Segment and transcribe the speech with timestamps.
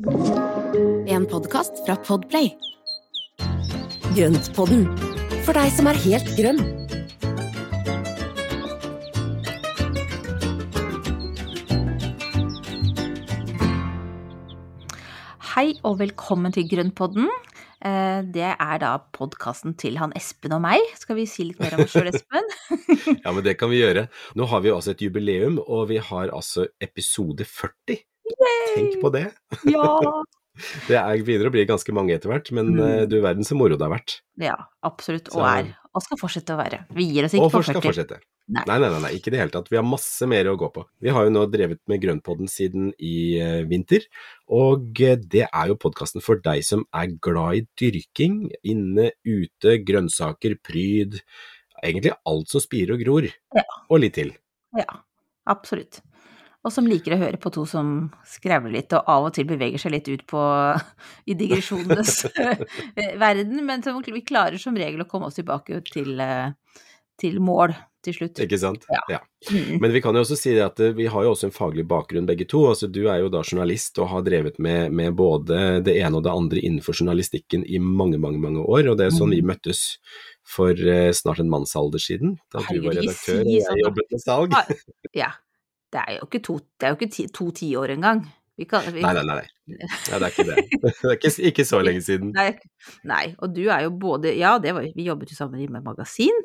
[0.00, 2.48] En podkast fra Podplay.
[4.16, 4.86] Grøntpodden,
[5.44, 6.62] for deg som er helt grønn.
[15.54, 17.28] Hei og velkommen til Grønnpodden.
[17.84, 20.80] Eh, Det er da podkasten til han Espen og meg.
[21.00, 22.48] Skal vi si litt mer om oss sjøl, Espen?
[23.24, 24.06] Ja, men det kan vi gjøre.
[24.36, 27.98] Nå har vi altså et jubileum, og vi har altså episode 40.
[28.74, 29.26] Tenk på det.
[29.70, 29.96] Ja!
[30.90, 32.80] Det er, begynner å bli ganske mange etter hvert, men Mm.
[32.84, 34.18] eh, du verden så moro det har vært.
[34.36, 35.30] Ja, absolutt.
[35.32, 35.70] Og Så- er.
[35.94, 36.84] Og skal fortsette å være.
[36.92, 38.18] Vi gir oss ikke Og på skal fortsette.
[38.50, 38.62] Nei.
[38.66, 39.70] Nei, nei, nei, nei, ikke i det hele tatt.
[39.70, 40.84] Vi har masse mer å gå på.
[41.00, 44.04] Vi har jo nå drevet med Grønnpodden siden i eh, vinter,
[44.50, 49.78] og eh, det er jo podkasten for deg som er glad i dyrking, inne, ute,
[49.86, 51.20] grønnsaker, pryd,
[51.82, 53.64] egentlig alt som spirer og gror, Ja.
[53.88, 54.34] og litt til.
[54.76, 55.00] Ja,
[55.46, 56.02] absolutt.
[56.60, 59.80] Og som liker å høre på to som skrevler litt, og av og til beveger
[59.80, 60.40] seg litt ut på
[61.30, 62.26] i digresjonenes
[63.24, 66.52] verden, men som vi klarer som regel å komme oss tilbake til, eh,
[67.20, 67.72] til mål
[68.04, 68.38] til slutt.
[68.40, 68.84] Ikke sant?
[68.88, 69.00] Ja.
[69.12, 69.18] ja.
[69.80, 72.28] Men vi kan jo også si at eh, vi har jo også en faglig bakgrunn
[72.28, 72.62] begge to.
[72.70, 76.24] Altså, du er jo da journalist og har drevet med, med både det ene og
[76.24, 78.88] det andre innenfor journalistikken i mange, mange mange år.
[78.92, 79.52] Og det er sånn vi Mhm.
[79.52, 79.84] møttes
[80.44, 84.60] for eh, snart en mannsalder siden, da du var redaktør og jeg jobbet med salg.
[85.16, 85.32] Ja.
[85.90, 88.22] Det er jo ikke to, det ikke ti, to tiår engang.
[88.60, 89.46] Vi kan, vi, Nei, nei, nei.
[90.10, 90.62] Ja, det er ikke det.
[91.00, 92.32] Det er ikke, ikke så lenge siden.
[92.36, 92.50] Nei,
[93.08, 95.86] nei, og du er jo både Ja, det var, vi jobbet jo sammen i med
[95.86, 96.42] magasin,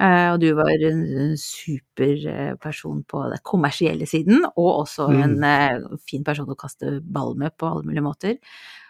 [0.00, 1.02] eh, og du var en
[1.36, 6.00] superperson på den kommersielle siden, og også en mm.
[6.08, 8.40] fin person å kaste ball med på alle mulige måter.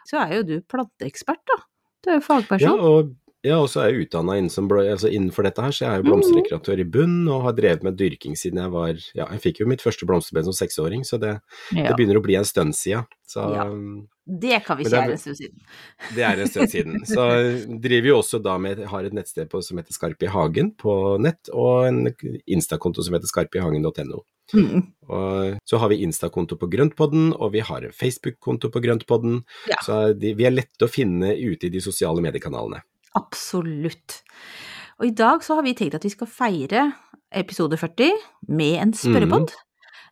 [0.07, 1.59] Så er jo du planteekspert, da.
[2.01, 2.79] Du er jo fagperson.
[2.79, 6.03] Ja, og ja, og så er jeg utdanna altså innenfor dette her, så jeg er
[6.03, 9.61] jo blomsterdekoratør i bunn og har drevet med dyrking siden jeg var Ja, jeg fikk
[9.63, 11.37] jo mitt første blomsterbed som seksåring, så det,
[11.73, 13.07] Ja, det begynner å bli en stund siden.
[13.31, 13.65] Så Ja.
[13.71, 15.59] um, det kan vi ikke vel- en stund siden.
[16.15, 17.01] Det er en stund siden.
[17.07, 17.25] Så
[17.81, 21.19] driver vi også da med, har et nettsted på, som heter Skarp i hagen på
[21.21, 22.15] nett, og en
[22.47, 24.23] Insta-konto som heter skarpihagen.no.
[24.55, 24.83] Mm.
[25.09, 29.45] Og så har vi Insta-konto på Grøntpodden, og vi har en Facebook-konto på Grøntpodden.
[29.71, 29.79] Ja.
[29.83, 32.83] Så de, vi er lette å finne ute i de sosiale mediekanalene.
[33.19, 34.21] Absolutt.
[35.01, 36.85] Og i dag så har vi tenkt at vi skal feire
[37.31, 38.13] episode 40
[38.53, 39.55] med en spørrepod.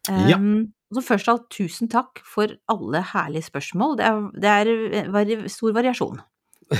[0.08, 0.38] Ja.
[0.38, 3.98] Um, så først av alt, tusen takk for alle herlige spørsmål.
[3.98, 6.22] Det er, det er var, stor variasjon,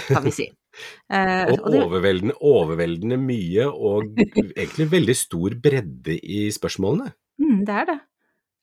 [0.08, 0.48] kan vi si.
[1.12, 7.12] Uh, Og overveldende, overveldende mye, og egentlig veldig stor bredde i spørsmålene.
[7.42, 7.98] mm, det er det.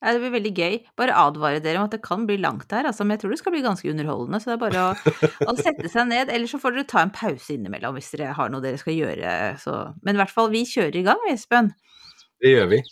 [0.05, 0.77] Det blir veldig gøy.
[0.99, 3.41] Bare advare dere om at det kan bli langt her, altså, men jeg tror det
[3.41, 4.41] skal bli ganske underholdende.
[4.41, 5.15] Så det er bare å,
[5.49, 8.53] å sette seg ned, eller så får dere ta en pause innimellom hvis dere har
[8.53, 9.35] noe dere skal gjøre.
[9.61, 9.77] Så.
[10.05, 11.73] Men i hvert fall, vi kjører i gang, Espen.
[12.43, 12.83] Det gjør vi.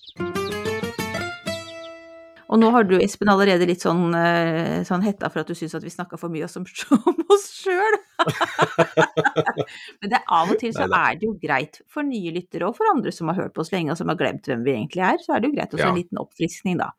[2.52, 5.76] Og nå har du, Espen, allerede litt sånn, eh, sånn hetta for at du syns
[5.78, 6.66] at vi snakka for mye om,
[7.12, 7.98] om oss sjøl.
[10.04, 12.78] Men det, er av og til så er det jo greit for nye lyttere og
[12.78, 15.06] for andre som har hørt på oss lenge og som har glemt hvem vi egentlig
[15.08, 15.94] er, så er det jo greit å få Ja.
[15.94, 16.92] en liten oppfriskning, da.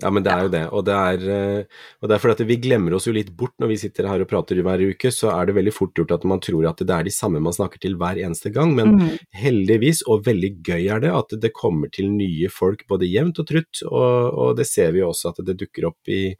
[0.00, 0.62] Ja, men det er jo det.
[0.72, 1.64] Og det er, eh,
[2.00, 4.22] og det er fordi at vi glemmer oss jo litt bort når vi sitter her
[4.24, 6.90] og prater hver uke, så er det veldig fort gjort at man tror at det
[6.96, 8.72] er de samme man snakker til hver eneste gang.
[8.74, 9.18] Men Mhm.
[9.36, 13.46] heldigvis, og veldig gøy er det, at det kommer til nye folk både jevnt og
[13.46, 13.82] trutt.
[13.86, 16.34] Og, og det ser vi jo også at det dukker opp i,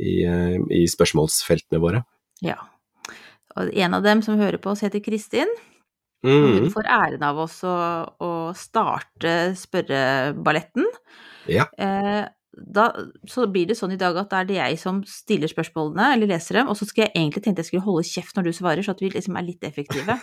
[0.00, 2.02] i, eh, i spørsmålsfeltene våre.
[2.42, 2.56] Ja.
[3.56, 5.46] Og en av dem som hører på oss, heter Kristin.
[6.24, 7.76] Og hun Mm, får æren av oss å,
[8.18, 10.86] å starte spørreballetten.
[11.46, 11.66] ja.
[11.78, 12.24] Eh,
[12.56, 12.86] da,
[13.30, 16.30] så blir det sånn i dag at da er det jeg som stiller spørsmålene, eller
[16.30, 18.84] leser dem, og så skal jeg egentlig tenkte jeg skulle holde kjeft når du svarer,
[18.86, 20.18] så at vi liksom er litt effektive.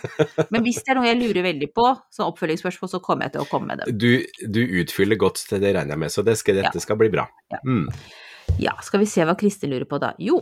[0.52, 3.44] Men hvis det er noe jeg lurer veldig på, som oppfølgingsspørsmål, så kommer jeg til
[3.44, 4.00] å komme med dem.
[4.00, 4.10] Du,
[4.48, 7.28] du utfyller godt, til det regner jeg med, så det skal, dette skal bli bra.
[7.52, 7.62] Ja.
[7.66, 7.86] Mm.
[8.60, 10.12] Ja, skal vi se hva Kristin lurer på da.
[10.20, 10.40] Jo,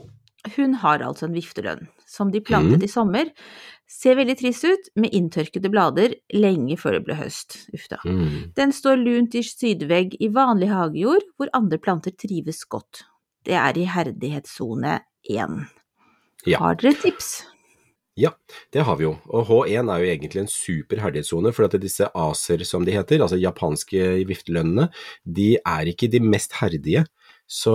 [0.57, 2.87] hun har altså en viftelønn, som de plantet mm.
[2.87, 3.33] i sommer.
[3.91, 7.57] Ser veldig trist ut, med inntørkede blader lenge før det ble høst.
[7.75, 7.99] Uff da.
[8.07, 8.53] Mm.
[8.55, 13.03] Den står lunt i sydvegg i vanlig hagejord, hvor andre planter trives godt.
[13.45, 15.59] Det er i herdighetssone 1.
[16.47, 16.61] Ja.
[16.63, 17.41] Har dere tips?
[18.21, 18.31] Ja,
[18.75, 19.15] det har vi jo.
[19.33, 23.23] Og H1 er jo egentlig en super herdighetssone, for at disse aser, som de heter,
[23.23, 24.91] altså japanske viftelønnene,
[25.25, 27.07] de er ikke de mest herdige.
[27.51, 27.73] Så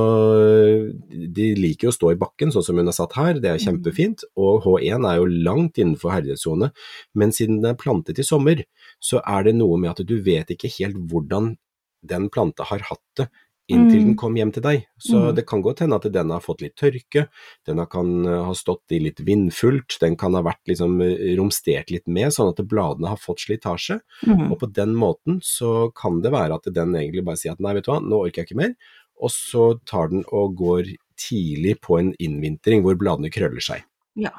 [1.35, 3.59] de liker jo å stå i bakken, sånn som hun har satt her, det er
[3.61, 4.23] kjempefint.
[4.39, 6.71] Og H1 er jo langt innenfor herdighetssone,
[7.19, 8.63] men siden den er plantet i sommer,
[9.03, 11.57] så er det noe med at du vet ikke helt hvordan
[12.05, 13.27] den planta har hatt det
[13.67, 14.05] inntil Mm.
[14.11, 14.83] den kom hjem til deg.
[15.01, 15.35] Så Mm.
[15.35, 17.27] det kan godt hende at den har fått litt tørke,
[17.65, 21.89] den kan eh, ha stått i litt vindfullt, den kan ha vært liksom eh, romstert
[21.89, 24.01] litt med, sånn at bladene har fått slitasje.
[24.27, 24.51] Mm.
[24.51, 27.73] Og på den måten så kan det være at den egentlig bare sier at nei,
[27.73, 28.75] vet du hva, nå orker jeg ikke mer,
[29.21, 33.83] og så tar den og går tidlig på en innvintring hvor bladene krøller seg.
[34.15, 34.31] Ja.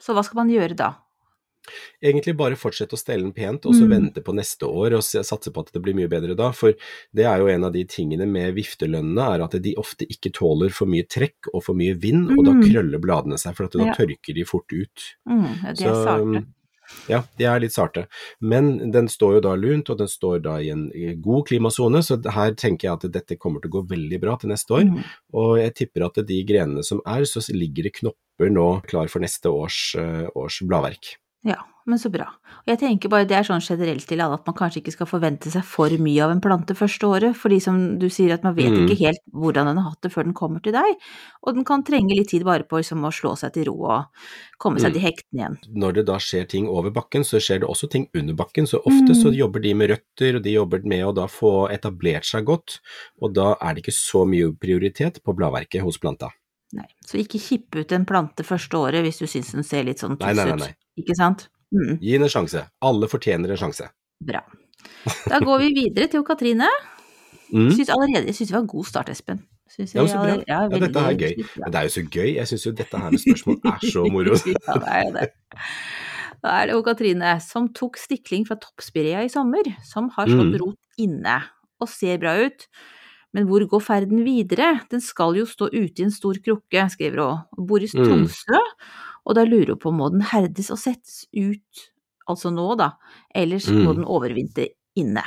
[0.00, 0.92] Så hva skal man gjøre da?
[2.04, 3.90] Egentlig bare fortsette å stelle den pent, og så Mm.
[4.12, 6.50] vente på neste år og satse på at det blir mye bedre da.
[6.52, 6.74] For
[7.14, 10.70] det er jo en av de tingene med viftelønnene, er at de ofte ikke tåler
[10.70, 12.62] for mye trekk og for mye vind, og da Mm.
[12.68, 13.94] krøller bladene seg, for at da Ja.
[13.94, 15.16] tørker de fort ut.
[15.26, 16.46] Mm, det er Så, sarte.
[17.10, 18.06] Ja, de er litt sarte.
[18.40, 20.86] Men den står jo da lunt, og den står da i en
[21.24, 24.52] god klimasone, så her tenker jeg at dette kommer til å gå veldig bra til
[24.54, 24.86] neste år.
[24.90, 25.02] Mm.
[25.40, 29.24] Og jeg tipper at de grenene som er, så ligger det knopper nå klar for
[29.24, 31.16] neste års, eh, års bladverk.
[31.44, 32.24] Ja, men så bra.
[32.64, 35.08] Og jeg tenker bare det er sånn generelt til alle at man kanskje ikke skal
[35.10, 38.54] forvente seg for mye av en plante første året, fordi som du sier at man
[38.56, 38.86] vet Mm.
[38.88, 40.96] ikke helt hvordan den har hatt det før den kommer til deg,
[41.46, 44.06] og den kan trenge litt tid bare på liksom å slå seg til ro og
[44.58, 44.94] komme seg Mm.
[44.94, 45.58] til hektene igjen.
[45.76, 48.64] Når det da skjer ting over bakken, så skjer det også ting under bakken.
[48.66, 49.36] Så ofte så Mm.
[49.36, 52.80] jobber de med røtter, og de jobber med å da få etablert seg godt,
[53.20, 56.30] og da er det ikke så mye prioritet på bladverket hos planta.
[56.72, 59.98] Nei, så ikke kippe ut en plante første året hvis du syns den ser litt
[59.98, 60.74] sånn Nei, tuss nei, nei, ut, nei.
[60.98, 61.48] Ikke sant?
[61.74, 62.66] Mm, Gi den en sjanse.
[62.82, 63.88] Alle fortjener en sjanse.
[64.24, 64.40] bra.
[65.28, 66.68] Da går vi videre til Katrine.
[67.52, 67.70] Mm.
[67.72, 69.42] Syns allerede, jeg syns det var en god start, Espen.
[69.78, 70.32] Jeg, Ja, jeg så bra.
[70.32, 71.44] aller- Ja, dette er gøy.
[71.58, 72.34] Men det er jo så gøy.
[72.36, 74.34] Jeg syns jo dette her med spørsmål er så moro.
[74.34, 75.28] ja, det er jo det.
[76.44, 80.52] Da er det jo Katrine som tok stikling fra toppspirea i sommer, som har slått
[80.52, 80.58] Mm.
[80.60, 81.42] rot inne
[81.80, 82.66] og ser bra ut.
[83.32, 84.80] Men hvor går ferden videre?
[84.90, 88.28] Den skal jo stå ute i en stor krukke, skriver hun, bor i Mm.
[89.26, 91.84] Og da lurer hun på må den herdes og settes ut,
[92.28, 92.90] altså nå da,
[93.34, 93.96] ellers må Mm.
[94.02, 95.22] den overvintre inne.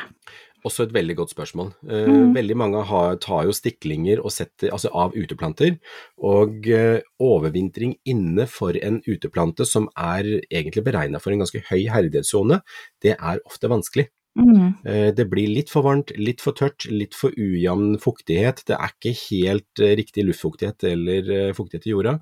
[0.66, 1.74] Også et veldig godt spørsmål.
[1.88, 2.34] Eh, Mhm.
[2.36, 5.78] Veldig mange har, tar jo stiklinger og setter, altså av uteplanter,
[6.20, 11.88] og eh, overvintring inne for en uteplante som er egentlig beregna for en ganske høy
[11.88, 12.62] herdighetssone,
[13.02, 14.08] det er ofte vanskelig.
[14.38, 14.75] Mm.
[14.86, 18.63] Eh, Det blir litt for varmt, litt for tørt, litt for ujevn fuktighet.
[18.69, 22.16] Det er ikke helt eh, riktig luftfuktighet eller eh, fuktighet i jorda.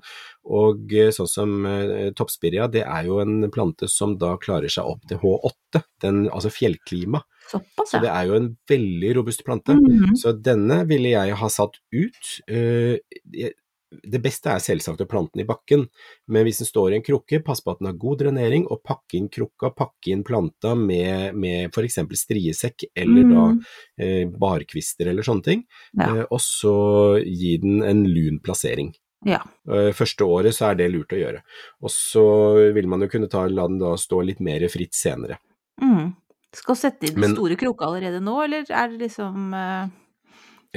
[0.46, 1.54] Og sånn som
[2.14, 6.52] toppspiria, det er jo en plante som da klarer seg opp til H8, den, altså
[6.54, 7.24] fjellklima.
[7.50, 9.74] Såpass, Så det er jo en veldig robust plante.
[9.74, 10.14] Mhm.
[10.18, 12.32] Så denne ville jeg ha satt ut.
[14.02, 15.86] Det beste er selvsagt å plante den i bakken,
[16.28, 18.82] men hvis den står i en krukke, pass på at den har god drenering, og
[18.84, 21.98] pakke inn krukka, pakke inn planta med, med f.eks.
[22.22, 23.64] striesekk eller da Mhm.
[23.98, 25.64] eh, barkvister eller sånne ting,
[25.94, 26.16] Ja.
[26.16, 28.92] eh, og så gi den en lun plassering.
[29.24, 29.40] Ja.
[29.68, 31.40] Eh, Første året så er det lurt å gjøre,
[31.82, 35.38] og så vil man jo kunne ta, la den da stå litt mer fritt senere.
[35.82, 36.14] Mm.
[36.52, 39.88] Skal sette inn Men- store krukka allerede nå, eller er det liksom eh,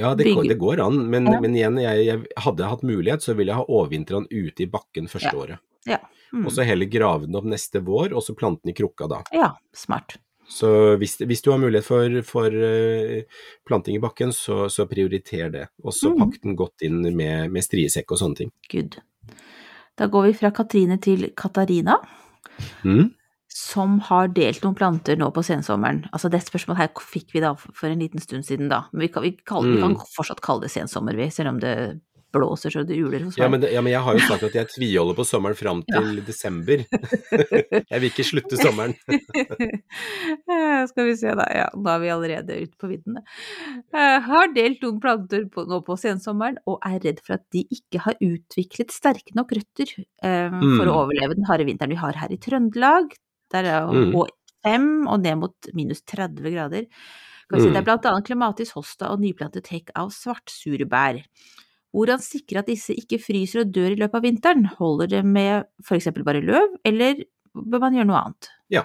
[0.00, 1.40] Ja, det, det går an, men, Ja.
[1.42, 4.64] men igjen, jeg, jeg hadde jeg hatt mulighet, så ville jeg ha overvintra den ute
[4.64, 5.38] i bakken første Ja.
[5.44, 5.58] året.
[5.88, 6.00] Ja.
[6.32, 6.46] Mm.
[6.46, 9.22] Og så heller grave den opp neste vår, og så plante den i krukka da.
[9.34, 10.16] Ja, smart.
[10.50, 13.22] Så hvis, hvis du har mulighet for, for eh,
[13.66, 15.68] planting i bakken, så, så prioriter det.
[15.84, 16.18] Og så mm.
[16.24, 18.50] pakk den godt inn med, med striesekk og sånne ting.
[18.70, 18.98] Good.
[19.98, 22.00] Da går vi fra Katrine til Katarina,
[22.84, 23.14] Mm.
[23.60, 26.06] Som har delt noen planter nå på sensommeren.
[26.16, 28.86] Altså det spørsmålet her fikk vi da for en liten stund siden, da.
[28.92, 30.06] Men vi kan, vi kaller, vi kan Mm.
[30.16, 31.74] fortsatt kalle det sensommer, vi, selv om det
[32.30, 34.68] blåser så det uler hos Ja, men, ja, men jeg har jo sagt at jeg
[34.70, 36.84] tviholder på sommeren fram til desember.
[37.90, 38.94] jeg vil ikke slutte sommeren.
[40.90, 43.22] Skal vi se da, ja, da er vi allerede ute på viddene.
[43.94, 47.64] Eh, Har delt noen planter på, nå på sensommeren og er redd for at de
[47.66, 50.98] ikke har utviklet sterke nok røtter eh, for å Mm.
[51.02, 53.10] overleve den harde vinteren vi har her i Trøndelag.
[53.52, 54.26] Der er jo
[54.64, 56.86] H5 og ned mot minus 30 grader.
[57.50, 57.72] Si, Mm.
[57.72, 61.18] Det er blant annet Clematis hosta og nyplantet hekk av svartsurbær.
[61.90, 64.68] Hvordan sikre at disse ikke fryser og dør i løpet av vinteren?
[64.78, 68.50] Holder det med eksempel bare løv, eller bør man gjøre noe annet?
[68.70, 68.84] Ja,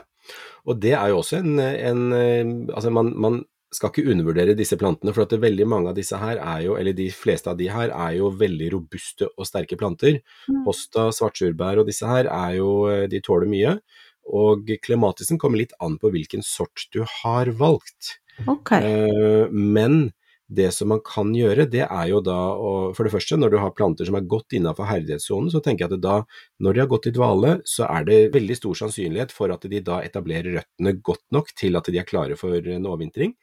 [0.65, 3.43] Og det er jo også en, en Altså, man, man
[3.75, 6.95] skal ikke undervurdere disse plantene, for at veldig mange av disse her er jo, eller
[6.97, 10.21] de fleste av de her, er jo veldig robuste og sterke planter.
[10.49, 10.63] Mm.
[10.65, 12.71] Hosta, svartsurbær og disse her er jo
[13.11, 13.77] De tåler mye.
[14.25, 18.17] Og klematisen kommer litt an på hvilken sort du har valgt.
[18.49, 18.83] Okay.
[18.83, 20.09] Eh, men
[20.47, 23.57] det som man kan gjøre, det er jo da å For det første, når du
[23.57, 26.19] har planter som er godt innafor herdighetssonen, så tenker jeg at da,
[26.61, 29.81] når de har gått i dvale, så er det veldig stor sannsynlighet for at de
[29.81, 33.33] da etablerer røttene godt nok til at de er klare for en overvintring.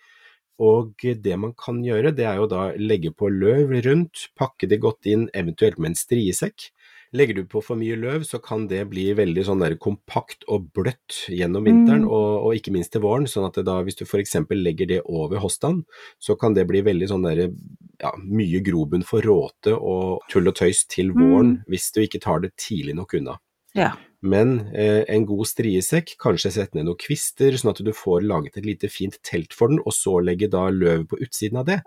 [0.62, 4.78] Og det man kan gjøre, det er jo da legge på løv rundt, pakke det
[4.84, 6.68] godt inn, eventuelt med en striesekk.
[7.12, 10.70] Legger du på for mye løv, så kan det bli veldig sånn der kompakt og
[10.72, 12.10] bløtt gjennom vinteren, Mm.
[12.10, 13.26] og, og ikke minst til våren.
[13.28, 14.32] sånn at da, hvis du f.eks.
[14.56, 15.84] legger det over hostaen,
[16.18, 17.52] så kan det bli veldig sånn der,
[18.00, 22.40] ja, mye grobunn for råte og tull og tøys til våren, hvis du ikke tar
[22.40, 23.36] det tidlig nok unna.
[23.76, 23.92] Ja.
[24.22, 28.56] Men eh, en god striesekk, kanskje sette ned noen kvister, sånn at du får laget
[28.56, 31.82] et lite fint telt for den, og så legge da løv på utsiden av det.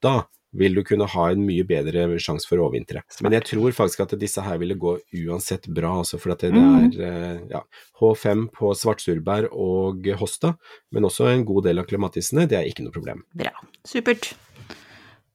[0.00, 3.02] Da vil du kunne ha en mye bedre sjanse for å overvintre.
[3.22, 6.52] Men jeg tror faktisk at disse her ville gå uansett bra, altså for at det,
[6.54, 6.90] det Mm.
[7.00, 7.62] er eh, ja,
[8.00, 10.56] H5 på svartsurbær og hosta,
[10.92, 13.22] men også en god del av klematisene, det er ikke noe problem.
[13.34, 13.52] Bra.
[13.86, 14.32] Supert.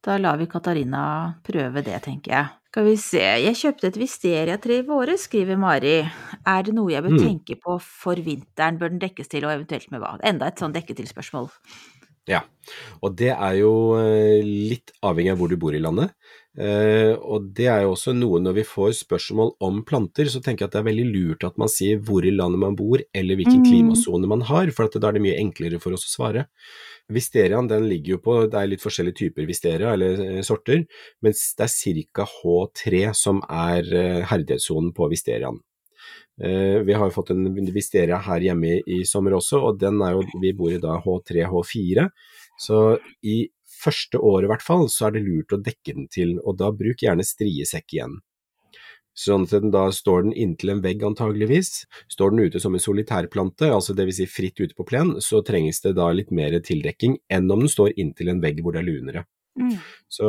[0.06, 2.50] Da lar vi Katarina prøve det, tenker jeg.
[2.76, 5.94] Skal vi se, jeg kjøpte et visteriatre i våre, skriver Mari.
[6.46, 7.24] Er det noe jeg bør Mm.
[7.24, 10.20] tenke på for vinteren, bør den dekkes til, og eventuelt med hva?
[10.22, 11.50] Enda et sånn dekke-til-spørsmål.
[12.26, 12.42] Ja,
[13.06, 16.16] og det er jo eh, litt avhengig av hvor du bor i landet.
[16.58, 20.64] Eh, og det er jo også noe når vi får spørsmål om planter, så tenker
[20.66, 23.38] jeg at det er veldig lurt at man sier hvor i landet man bor, eller
[23.38, 23.68] hvilken Mm.
[23.70, 26.48] klimasone man har, for at da er det mye enklere for oss å svare.
[27.12, 30.88] Visteriaen den ligger jo på, det er litt forskjellige typer visteria, eller eh, sorter,
[31.22, 32.26] mens det er ca.
[32.26, 33.84] H3 som er
[34.26, 35.60] herdighetssonen på visteriaen.
[36.44, 40.18] Eh, vi har jo fått en visteria her hjemme i, sommer også, og den er
[40.18, 42.10] jo, vi bor i da H3, H4.
[42.60, 42.82] Så
[43.24, 43.46] i
[43.84, 46.72] første året i hvert fall, så er det lurt å dekke den til, og da
[46.76, 48.20] bruk gjerne striesekk igjen.
[49.16, 51.86] Sånn at den da står den inntil en vegg antageligvis.
[52.12, 54.18] Står den ute som en solitærplante, altså dvs.
[54.20, 57.72] Si fritt ute på plen, så trengs det da litt mer tildekking enn om den
[57.72, 59.24] står inntil en vegg hvor det er lunere.
[59.56, 59.78] Mm.
[60.12, 60.28] Så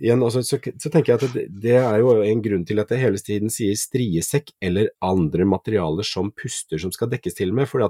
[0.00, 2.92] igjen, altså, så, så tenker jeg at det, det er jo en grunn til at
[2.92, 7.68] jeg hele tiden sier striesekk eller andre materialer som puster som skal dekkes til med,
[7.70, 7.84] for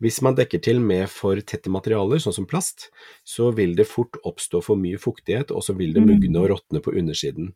[0.00, 2.88] hvis man dekker til med for tette materialer, sånn som plast,
[3.24, 6.08] så vil det fort oppstå for mye fuktighet, og så vil det Mm.
[6.14, 7.52] mugne og råtne på undersiden.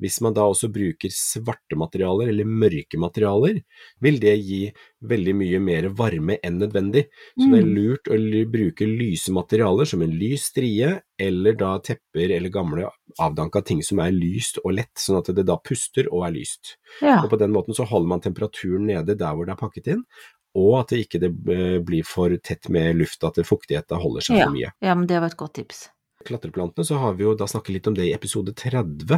[0.00, 3.58] Hvis man da også bruker svarte materialer eller mørke materialer,
[4.00, 4.60] vil det gi
[5.04, 7.02] veldig mye mer varme enn nødvendig.
[7.36, 7.74] Så det er Mm.
[7.76, 8.16] lurt å
[8.50, 12.88] bruke lyse materialer som en lys strie, eller da tepper eller gamle
[13.20, 16.76] avdanka ting som er lyst og lett, sånn at det da puster og er lyst.
[17.02, 17.20] Ja.
[17.22, 20.04] Og på den måten så holder man temperaturen nede der hvor det er pakket inn,
[20.56, 24.38] og at det ikke det eh, blir for tett med luft, at fuktigheten holder seg
[24.38, 24.44] Ja.
[24.46, 24.72] for mye.
[24.80, 25.90] ja, men det var et godt tips.
[26.26, 29.14] Klatreplantene så har vi jo da snakket litt om det i episode 30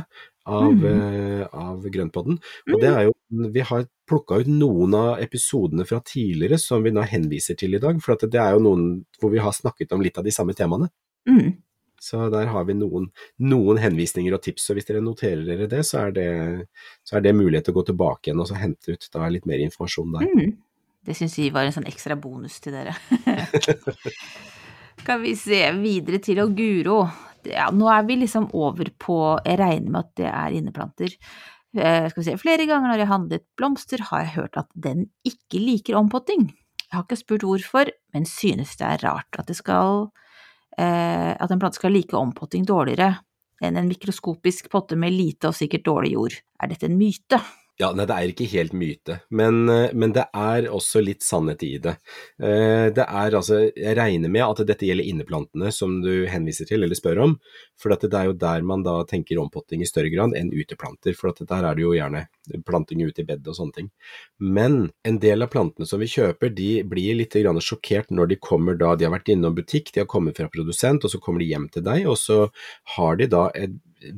[0.47, 0.85] av, mm.
[0.85, 2.39] uh, av Grønnpodden.
[2.71, 3.17] Og det er jo,
[3.55, 7.83] vi har plukka ut noen av episodene fra tidligere som vi nå henviser til i
[7.83, 8.87] dag, for at det er jo noen
[9.21, 10.91] hvor vi har snakket om litt av de samme temaene.
[11.29, 11.59] Mm.
[12.03, 15.85] Så der har vi noen, noen henvisninger og tips, og hvis dere noterer dere det,
[15.87, 16.31] så er det,
[17.07, 19.47] så er det mulighet til å gå tilbake igjen og så hente ut da litt
[19.47, 20.33] mer informasjon der.
[20.33, 20.57] Mm.
[21.07, 22.95] Det syns vi var en sånn ekstra bonus til dere.
[25.03, 27.01] Skal vi se videre til Oguro.
[27.51, 31.17] Ja, nå er vi liksom over på Jeg regner med at det er inneplanter.
[31.75, 35.09] Eh, skal vi se, flere ganger når jeg handlet blomster, har jeg hørt at den
[35.27, 36.53] ikke liker ompotting.
[36.85, 40.13] Jeg har ikke spurt hvorfor, men synes det er rart at skal
[40.79, 43.17] eh, at en plante skal like ompotting dårligere
[43.63, 46.39] enn en mikroskopisk potte med lite og sikkert dårlig jord.
[46.63, 47.43] Er dette en myte?
[47.81, 51.63] Ja, nei, det er ikke helt myte, men, eh, men det er også litt sannhet
[51.65, 51.95] i det.
[52.39, 56.85] Eh, Det er altså, jeg regner med at dette gjelder inneplantene som du henviser til
[56.85, 57.39] eller spør om,
[57.81, 61.33] for det er jo der man da tenker ompotting i større grad enn uteplanter, for
[61.33, 62.27] der er det jo gjerne
[62.67, 63.91] planting ute i bedet og sånne ting.
[64.39, 68.77] Men en del av plantene som vi kjøper, de blir litt sjokkert når de kommer
[68.77, 71.49] da, de har vært innom butikk, de har kommet fra produsent, og så kommer de
[71.49, 72.51] hjem til deg, og så
[72.97, 73.73] har de da et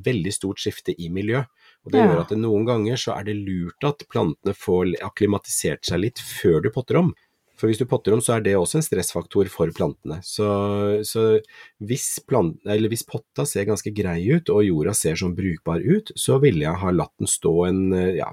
[0.04, 1.44] veldig stort skifte i miljø.
[1.84, 2.06] Og Det Ja.
[2.08, 6.18] gjør at det noen ganger så er det lurt at plantene får akklimatisert seg litt
[6.18, 7.14] før du potter om.
[7.56, 10.18] For hvis du potter om, så er det også en stressfaktor for plantene.
[10.26, 11.40] Så, så
[11.80, 16.10] hvis, plant, eller hvis potta ser ganske grei ut, og jorda ser sånn brukbar ut,
[16.18, 18.26] så ville jeg ha latt den stå en ja,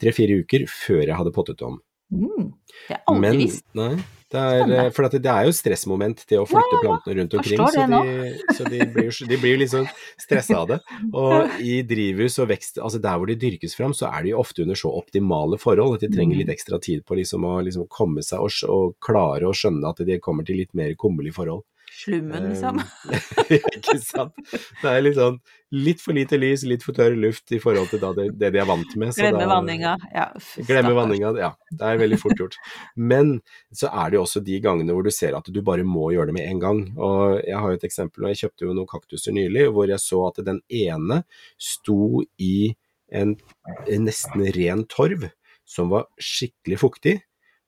[0.00, 1.76] tre-fire uker før jeg hadde pottet om.
[2.12, 2.50] Mm.
[2.88, 3.64] Det har jeg aldri Men visst.
[3.74, 3.94] nei,
[4.34, 8.54] det er, for det er jo stressmoment til å flytte plantene rundt omkring, så, de,
[8.56, 9.86] så de, blir, jo- de blir jo litt sånn
[10.20, 10.78] stressa av det.
[11.22, 14.62] Og i drivhus og vekst, altså der hvor de dyrkes fram, så er de ofte
[14.66, 18.22] under så optimale forhold at de trenger litt ekstra tid på liksom å liksom komme
[18.26, 21.62] seg og, og klare å skjønne at de kommer til litt mer kummerlige forhold.
[21.94, 22.80] Slummen, liksom.
[23.48, 24.34] Eh, ikke sant.
[24.82, 25.38] Det er litt sånn
[25.74, 28.68] litt for lite lys, litt for tørr luft i forhold til det, det de er
[28.68, 29.14] vant med.
[29.14, 29.94] så Glemme vanninga.
[30.14, 30.26] Ja,
[30.68, 31.50] Glemme vanninga, ja.
[31.70, 32.58] Det er veldig fort gjort.
[32.94, 33.36] Men
[33.74, 36.30] så er det jo også de gangene hvor du ser at du bare må gjøre
[36.30, 36.82] det med en gang.
[36.94, 40.02] Og jeg har jo et eksempel, og jeg kjøpte jo noen kaktuser nylig, hvor jeg
[40.02, 41.22] så at den ene
[41.58, 42.56] sto i
[43.14, 43.36] en,
[43.90, 45.28] en nesten ren torv
[45.68, 47.18] som var skikkelig fuktig.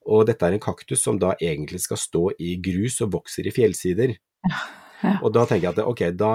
[0.06, 3.54] Og dette er en kaktus som da egentlig skal stå i grus og vokser i
[3.54, 4.16] fjellsider.
[5.04, 5.18] Ja.
[5.20, 6.28] Og da tenker jeg at ok, da,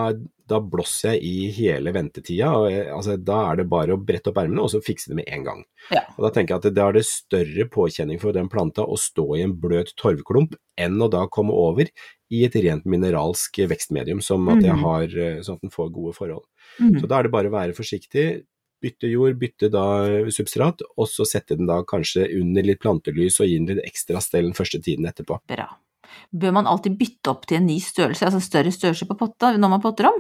[0.48, 2.52] da blåser jeg i hele ventetida.
[2.54, 5.18] Og jeg, altså, da er det bare å brette opp ermene og så fikse det
[5.18, 5.64] med en gang.
[5.90, 6.04] Ja.
[6.14, 9.26] Og Da tenker jeg at da er det større påkjenning for den planta å stå
[9.40, 11.90] i en bløt torvklump enn å da komme over
[12.32, 14.86] i et rent mineralsk vekstmedium, som at jeg Mhm.
[14.86, 16.46] har, eh, sånn at den får gode forhold.
[16.80, 17.02] Mm.
[17.02, 18.44] Så da er det bare å være forsiktig.
[18.82, 19.84] Bytte jord, bytte da
[20.34, 24.22] substrat, og så sette den da kanskje under litt plantelys og gi den litt ekstra
[24.24, 25.38] stell den første tiden etterpå.
[25.52, 25.70] Bra.
[26.34, 29.76] Bør man alltid bytte opp til en ny størrelse, altså større størrelse på potta, når
[29.78, 30.18] man potter om?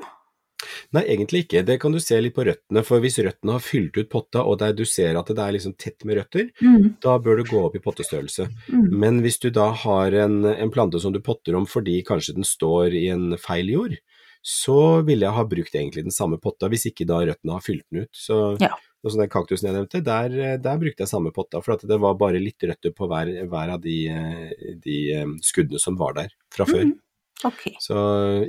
[0.93, 1.63] Nei, egentlig ikke.
[1.65, 2.83] Det kan du se litt på røttene.
[2.85, 5.73] For hvis røttene har fylt ut potta, og der du ser at det er liksom
[5.73, 6.97] tett med røtter, Mm.
[7.01, 8.47] da bør du gå opp i pottestørrelse.
[8.69, 8.87] Mm.
[8.99, 12.45] Men hvis du da har en, en plante som du potter om fordi kanskje den
[12.45, 13.97] står i en feil jord,
[14.41, 17.83] så ville jeg ha brukt egentlig den samme potta, hvis ikke da røttene har fylt
[17.91, 18.09] den ut.
[18.13, 18.73] Så Ja.
[19.05, 22.13] sånn den kaktusen jeg nevnte, der, der brukte jeg samme potta, for at det var
[22.15, 26.29] bare litt røtter på hver, hver av de, eh, de eh, skuddene som var der
[26.53, 26.85] fra før.
[26.89, 26.99] Mm.
[27.43, 27.73] Okay.
[27.81, 27.95] Så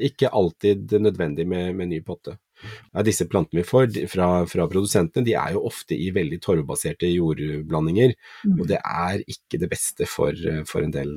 [0.05, 2.39] ikke alltid nødvendig med, med ny potte.
[2.95, 7.09] Ja, disse plantene vi får fra, fra produsentene, de er jo ofte i veldig torvbaserte
[7.09, 8.13] jordblandinger,
[8.45, 8.61] Mm.
[8.61, 10.33] og det er ikke det beste for,
[10.67, 11.17] for en, del,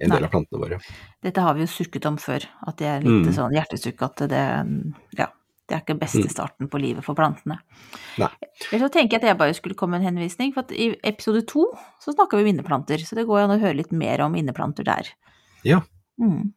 [0.00, 0.16] en Nei.
[0.16, 0.80] del av plantene våre.
[1.22, 3.34] Dette har vi jo sukket om før, at det er litt Mm.
[3.34, 4.42] sånn hjertesukk at det
[5.18, 5.28] Ja.
[5.68, 6.28] Det er ikke beste Mm.
[6.28, 7.58] starten på livet for plantene.
[8.18, 8.28] Nei.
[8.72, 11.46] Eller så tenker jeg at jeg bare skulle komme med en henvisning, for i episode
[11.46, 11.66] to
[12.00, 14.84] så snakker vi om inneplanter, så det går an å høre litt mer om inneplanter
[14.84, 15.08] der.
[15.64, 15.80] Ja.
[16.20, 16.52] Mm.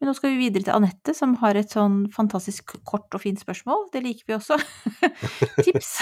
[0.00, 3.38] Men nå skal vi videre til Anette, som har et sånn fantastisk kort og fint
[3.38, 3.90] spørsmål.
[3.92, 4.58] Det liker vi også.
[5.62, 6.00] Tips.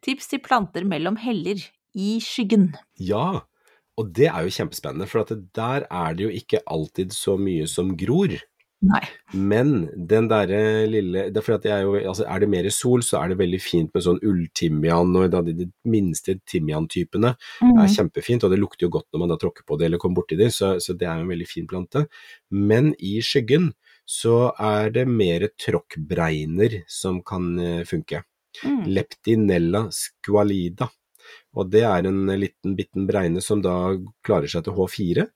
[0.00, 1.56] Tips til planter mellom heller
[1.94, 2.74] i skyggen.
[2.98, 3.42] Ja,
[4.00, 7.92] og det er jo kjempespennende, for der er det jo ikke alltid så mye som
[7.98, 8.38] gror.
[8.80, 9.02] Nei.
[9.36, 13.32] Men den derre lille det er, er, jo, altså er det mer sol, så er
[13.32, 17.34] det veldig fint med sånn ulltimian og de, de minste timiantypene.
[17.60, 17.74] Mm.
[17.76, 20.00] Det er kjempefint, og det lukter jo godt når man da tråkker på det eller
[20.00, 22.06] kommer borti det, så, så det er jo en veldig fin plante.
[22.56, 23.74] Men i skyggen
[24.08, 28.24] så er det mer tråkkbregner som kan eh, funke.
[28.64, 28.80] Mm.
[28.96, 30.88] Leptinella squalida.
[31.56, 33.96] Og det er en liten bitten bregne som da
[34.26, 35.26] klarer seg til H4,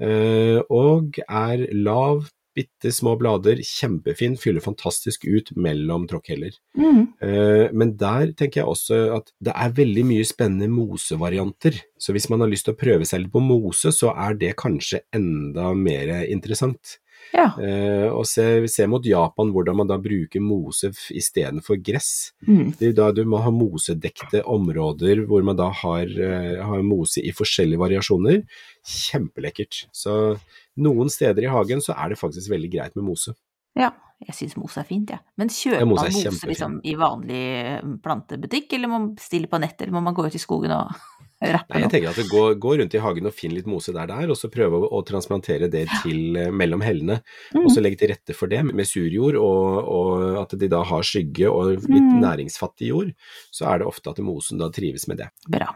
[0.00, 2.26] eh, og er lav,
[2.56, 6.54] bitte små blader, kjempefin, fyller fantastisk ut mellom tråkkheller.
[6.78, 7.02] Mm.
[7.20, 11.76] Eh, Men der tenker jeg også at det er veldig mye spennende mosevarianter.
[12.00, 14.56] Så hvis man har lyst til å prøve seg litt på mose, så er det
[14.56, 16.96] kanskje enda mer interessant.
[17.34, 17.50] Ja.
[17.60, 22.32] Eh, Og se, se mot Japan hvordan man da bruker mose istedenfor gress.
[22.46, 22.72] Mm.
[22.78, 27.20] Det er da du må ha mosedekte områder hvor man da har, eh, har mose
[27.24, 28.42] i forskjellige variasjoner.
[28.86, 29.86] Kjempelekkert.
[29.92, 30.38] Så
[30.80, 33.34] noen steder i hagen så er det faktisk veldig greit med mose.
[33.76, 33.90] Ja,
[34.24, 35.20] jeg syns mose er fint, jeg.
[35.20, 35.34] Ja.
[35.36, 39.50] Men kjøper Ja, mos man mose liksom, i vanlig eh, plantebutikk, eller må man bestille
[39.52, 40.94] på nett, eller må man gå ut i skogen og
[41.42, 44.16] rappe jeg tenker at Gå, gå rundt i hagen og finn litt mose der det
[44.24, 47.18] er, og så prøve å, å transplantere det til eh, mellom hellene.
[47.52, 47.64] Mm.
[47.64, 51.04] Og så legge til rette for det med surjord, og, og at de da har
[51.06, 52.20] skygge og litt Mm.
[52.22, 53.10] næringsfattig jord.
[53.52, 55.26] Så er det ofte at mosen da trives med det.
[55.52, 55.72] Bra.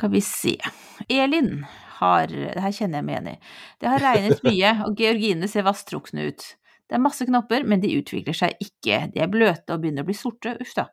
[0.00, 0.56] Kan vi se.
[1.08, 1.64] Elin
[2.00, 3.36] har Det her kjenner jeg meg igjen i.
[3.80, 6.46] Det har regnet mye, og georginene ser vasstrukne ut.
[6.84, 8.98] Det er masse knopper, men de utvikler seg ikke.
[9.14, 10.52] De er bløte og begynner å bli sorte.
[10.60, 10.84] Uff da.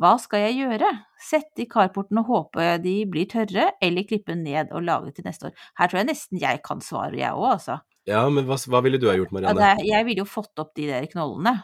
[0.00, 0.88] Hva skal jeg gjøre?
[1.20, 5.50] Sette i carporten og håpe de blir tørre, eller klippe ned og lage til neste
[5.50, 5.58] år?
[5.78, 7.76] Her tror jeg nesten jeg kan svare, jeg òg, altså.
[8.08, 9.60] Ja, men hva, hva ville du ha gjort, Ja, Marianne?
[9.60, 11.54] det er, jeg ville jo fått opp de der knollene.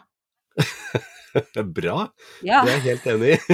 [1.77, 1.97] Bra,
[2.45, 2.61] Ja.
[2.65, 3.37] det er jeg helt enig i.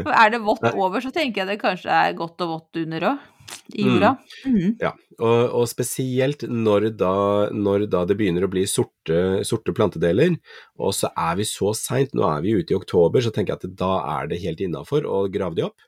[0.00, 3.18] Er det vått over, så tenker jeg det kanskje er godt og vått under òg.
[3.74, 4.14] I jorda.
[4.46, 4.74] Mhm.
[4.82, 7.12] Ja, og, og spesielt når da,
[7.54, 10.36] når da det begynner å bli sorte, sorte plantedeler,
[10.80, 13.62] og så er vi så seint, nå er vi ute i oktober, så tenker jeg
[13.62, 15.86] at da er det helt innafor å grave de opp.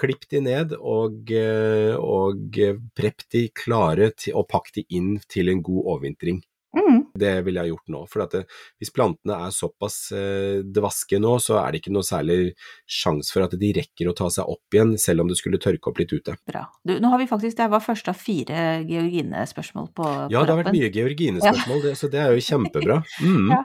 [0.00, 2.56] Klipp de ned og, eh, og
[2.96, 6.40] prepp de klare til, og pakk de inn til en god overvintring.
[6.76, 6.98] Mhm.
[7.18, 8.00] Det ville jeg gjort nå.
[8.08, 8.40] For at det,
[8.78, 12.52] hvis plantene er såpass eh, dvaske nå, så er det ikke noe særlig
[12.86, 15.90] sjanse for at de rekker å ta seg opp igjen, selv om det skulle tørke
[15.90, 16.36] opp litt ute.
[16.46, 16.62] Bra.
[16.86, 20.54] Du, nå har vi faktisk, det var første av fire Georgine-spørsmål på, Ja, på det
[20.54, 23.02] har vært mye Georgine-spørsmål, det- så det er jo kjempebra.
[23.20, 23.50] Mm.
[23.50, 23.64] Ja.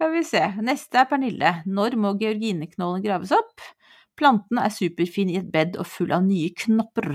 [0.00, 0.40] Skal vi se.
[0.64, 1.50] Neste er Pernille.
[1.66, 3.60] Når må georgineknollen graves opp?
[4.16, 7.10] Planten er superfin i et bed og full av nye knopper.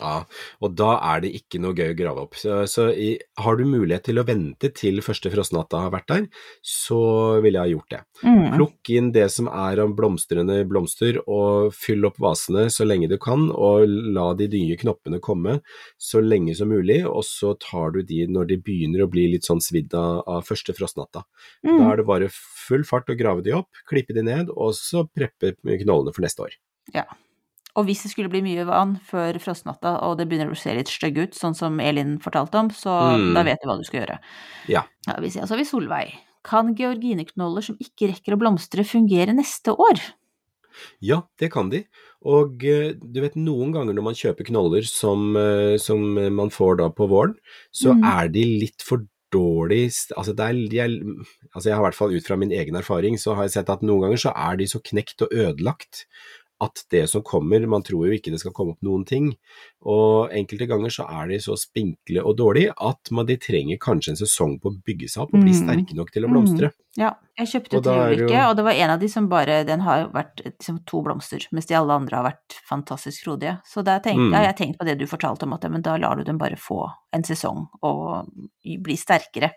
[0.00, 0.24] Ja,
[0.58, 2.34] og da er det ikke noe gøy å grave opp.
[2.34, 6.24] Så, så i, har du mulighet til å vente til første frostnatta har vært der,
[6.66, 6.98] så
[7.44, 8.00] ville jeg ha gjort det.
[8.26, 8.56] Mm.
[8.56, 13.16] Plukk inn det som er av blomstrende blomster, og fyll opp vasene så lenge du
[13.22, 15.60] kan, og la de nye knoppene komme
[16.00, 19.46] så lenge som mulig, og så tar du de når de begynner å bli litt
[19.46, 21.22] sånn svidd av, av første frostnatta.
[21.62, 21.90] Da Mm.
[21.90, 25.54] er det bare full fart å grave de opp, klippe de ned, og så preppe
[25.62, 26.58] knollene for neste år.
[26.94, 27.04] Ja.
[27.76, 30.86] Og hvis det skulle bli mye vann før frostnatta, og det begynner å se litt
[30.92, 33.34] stygg ut, sånn som Elin fortalte om, så Mm.
[33.34, 34.18] da vet du hva du skal gjøre.
[34.68, 34.84] Ja.
[35.08, 35.40] Ja, vi ser.
[35.42, 36.14] altså vi Solveig.
[36.44, 39.98] Kan georgineknoller som ikke rekker å blomstre, fungere neste år?
[41.00, 41.84] Ja, det kan de.
[42.24, 46.00] Og eh, du vet, noen ganger når man kjøper knoller som, eh, som
[46.34, 47.34] man får da på våren,
[47.72, 48.04] så Mm.
[48.04, 50.90] er de litt for dårlig altså, det er, er,
[51.56, 53.68] altså Jeg har i hvert fall ut fra min egen erfaring så har jeg sett
[53.68, 56.04] at noen ganger så er de så knekt og ødelagt
[56.64, 59.30] at det som kommer, man tror jo ikke det skal komme opp noen ting.
[59.84, 64.14] Og enkelte ganger så er de så spinkle og dårlige at man, de trenger kanskje
[64.14, 65.60] en sesong på å bygge seg opp og bli Mm.
[65.62, 66.72] sterke nok til å blomstre.
[66.96, 70.08] Ja, jeg kjøpte treulike, jo- og det var en av de som bare Den har
[70.14, 73.60] vært liksom to blomster, mens de alle andre har vært fantastisk frodige.
[73.66, 74.32] Så da Mm.
[74.32, 76.38] ja, jeg tenkte på det du fortalte om, at ja, men da lar du dem
[76.38, 78.26] bare få en sesong og
[78.64, 79.50] bli sterkere.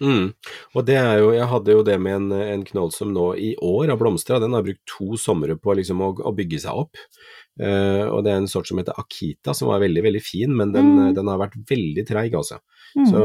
[0.00, 0.30] Mm.
[0.74, 3.50] Og det er jo, jeg hadde jo det med en, en knoll som nå i
[3.60, 7.00] år har blomstra, den har brukt to somre på liksom å, å bygge seg opp.
[7.60, 10.72] Uh, og det er en sort som heter Akita, som var veldig, veldig fin, men
[10.72, 11.14] den, Mm.
[11.18, 12.56] den har vært veldig treig, altså.
[12.96, 13.04] Mm.
[13.10, 13.20] Så,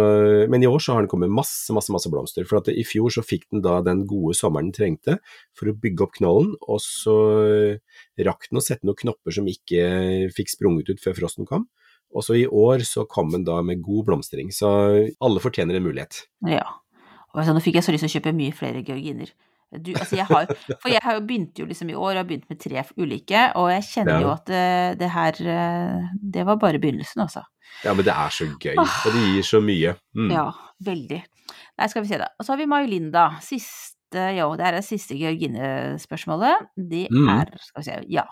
[0.51, 2.43] men i år så har den kommet masse, masse, masse blomster.
[2.49, 5.15] For at i fjor så fikk den da den gode sommeren den trengte
[5.57, 7.15] for å bygge opp knollen, og så
[8.27, 9.87] rakk den å sette noen knopper som ikke
[10.35, 11.69] fikk sprunget ut før frosten kom.
[12.15, 14.69] Og så i år så kom den da med god blomstring, så
[15.19, 16.21] alle fortjener en mulighet.
[16.47, 16.63] Ja.
[17.33, 19.33] Og altså, nå fikk jeg så lyst til å kjøpe mye flere georginer.
[19.75, 20.45] Du, altså jeg har,
[20.81, 23.41] for jeg har jo begynt jo liksom i år, og har begynt med tre ulike,
[23.59, 24.21] og jeg kjenner Ja.
[24.23, 26.05] jo at det, det her eh,
[26.37, 27.43] Det var bare begynnelsen, altså.
[27.83, 29.95] Ja, men det er så gøy, og det gir så mye.
[30.15, 30.31] Mm.
[30.31, 30.45] Ja,
[30.85, 31.19] veldig.
[31.75, 32.29] Nei, skal vi se da.
[32.39, 33.25] Og så har vi May-Linda.
[33.43, 36.69] Siste, jo, det er det siste georginespørsmålet.
[36.77, 37.59] Det er Mm.
[37.59, 38.23] skal vi se, ja.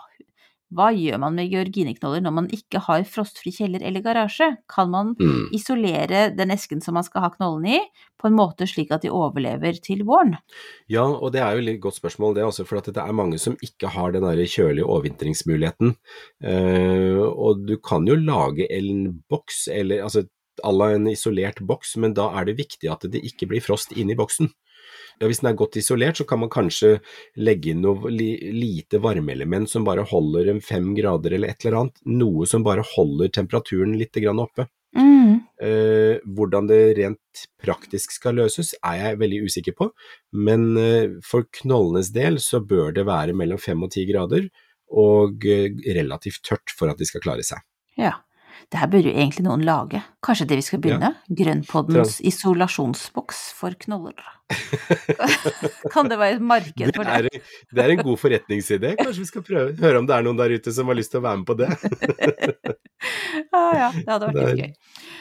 [0.74, 4.48] Hva gjør man med georgineknoller når man ikke har frostfri kjeller eller garasje?
[4.70, 5.48] Kan man Mm.
[5.54, 7.80] isolere den esken som man skal ha knollen i,
[8.18, 10.36] på en måte slik at de overlever til våren?
[10.88, 13.38] Ja, og det er jo et godt spørsmål det også, for at det er mange
[13.38, 15.94] som ikke har den kjølige overvintringsmuligheten.
[16.42, 20.26] Uh, og du kan jo lage en boks, eller altså
[20.62, 23.92] à la en isolert boks, men da er det viktig at det ikke blir frost
[23.96, 24.50] inni boksen.
[25.20, 26.96] Ja, hvis den er godt isolert, så kan man kanskje
[27.38, 31.80] legge inn noe li, lite varmeelement som bare holder en fem grader eller et eller
[31.82, 32.00] annet.
[32.10, 34.66] Noe som bare holder temperaturen litt grann oppe.
[34.94, 35.40] Mm.
[35.62, 39.90] Eh, hvordan det rent praktisk skal løses, er jeg veldig usikker på,
[40.46, 44.48] men eh, for knollenes del så bør det være mellom fem og ti grader,
[44.94, 47.62] og eh, relativt tørt for at de skal klare seg.
[47.98, 48.16] Ja.
[48.72, 50.00] Det her burde jo egentlig noen lage.
[50.24, 51.10] Kanskje det vi skal begynne?
[51.28, 54.14] Grønnpoddens isolasjonsboks for knoller.
[55.94, 57.40] kan det være et marked Det for er, det?
[57.72, 60.52] det er en god forretningsidé, kanskje vi skal prøve, høre om det er noen der
[60.52, 61.68] ute som har lyst til å være med på det.
[63.56, 64.74] ah, ja, det hadde vært litt gøy.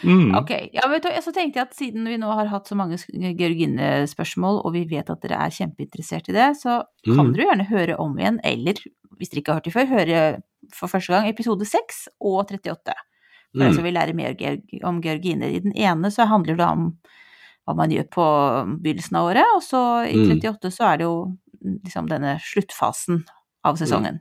[0.03, 0.33] Mm.
[0.41, 2.99] Ok, ja, vet du, så tenkte jeg at siden vi nå har hatt så mange
[2.99, 7.33] Georgine-spørsmål, og vi vet at dere er kjempeinteressert i det, så kan Mm.
[7.35, 8.79] dere gjerne høre om igjen, eller
[9.19, 10.19] hvis dere ikke har hørt det før, høre
[10.73, 12.93] for første gang episode 6 og 38.
[13.53, 13.61] Mm.
[13.61, 14.33] dere vi lærer mer
[14.89, 15.47] om georginer.
[15.53, 16.97] I den ene så handler det om
[17.67, 18.25] hva man gjør på
[18.81, 20.39] begynnelsen av året, og så i Mm.
[20.41, 21.37] 38 så er det jo
[21.85, 23.23] liksom denne sluttfasen
[23.63, 24.19] av sesongen.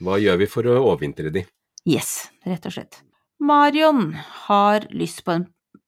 [0.00, 1.44] Hva gjør vi for å overvintre de?
[1.84, 3.02] Yes, rett og slett.
[3.40, 4.12] Marion
[4.46, 5.46] har lyst på en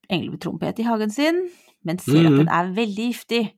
[0.09, 1.49] engletrompet i hagen sin,
[1.83, 3.53] men ser at den er veldig giftig.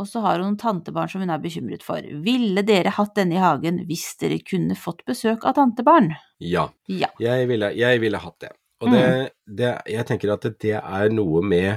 [0.00, 2.04] Og så har hun noen tantebarn som hun er bekymret for.
[2.24, 6.14] Ville dere hatt denne i hagen hvis dere kunne fått besøk av tantebarn?
[6.40, 6.70] Ja.
[6.88, 7.10] Ja.
[7.20, 8.54] Jeg ville, jeg ville hatt det.
[8.80, 9.04] Og det,
[9.44, 11.68] det, jeg tenker at det er noe med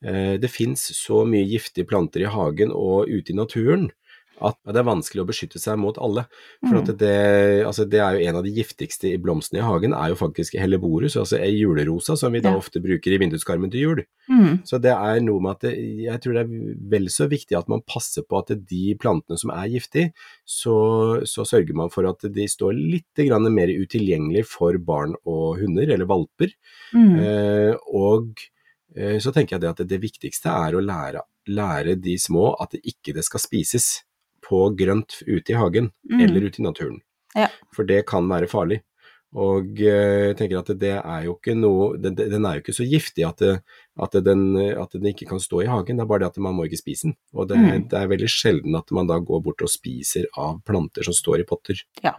[0.00, 3.90] eh, Det fins så mye giftige planter i hagen og ute i naturen
[4.44, 6.26] at det er vanskelig å beskytte seg mot alle.
[6.60, 7.12] For at det,
[7.64, 10.58] altså det er jo en av de giftigste i blomstene i hagen, er jo faktisk
[10.60, 12.60] helleborus, altså ei julerosa, som vi da Ja.
[12.60, 14.02] ofte bruker i vinduskarmen til jul.
[14.28, 14.60] Mm.
[14.68, 15.72] Så det er noe med at det,
[16.04, 19.50] jeg tror det er vel så viktig at man passer på at de plantene som
[19.54, 20.12] er giftige,
[20.44, 25.62] så, så sørger man for at de står litt grann mer utilgjengelig for barn og
[25.62, 26.52] hunder, eller valper.
[26.92, 27.14] Mm.
[27.22, 28.36] Eh, og
[28.96, 32.50] eh, så tenker jeg det at det, det viktigste er å lære, lære de små
[32.60, 34.02] at det ikke det skal spises
[34.46, 36.20] på grønt ute i hagen, Mm.
[36.24, 37.00] eller ute i naturen.
[37.34, 37.48] Ja.
[37.74, 38.80] For det kan være farlig.
[39.36, 42.62] Og eh, jeg tenker at det, det er jo ikke noe Den, den er jo
[42.62, 43.56] ikke så giftig at, det,
[44.00, 46.38] at, det, den, at den ikke kan stå i hagen, det er bare det at
[46.46, 47.16] man må ikke spise den.
[47.34, 47.88] Og det, Mm.
[47.90, 51.42] det er veldig sjelden at man da går bort og spiser av planter som står
[51.42, 51.82] i potter.
[52.06, 52.14] Ja.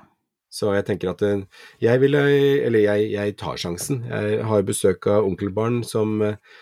[0.50, 1.42] Så jeg tenker at eh,
[1.84, 2.22] jeg ville,
[2.66, 4.00] eller jeg, jeg tar sjansen.
[4.08, 6.22] Jeg har besøk av onkelbarn som,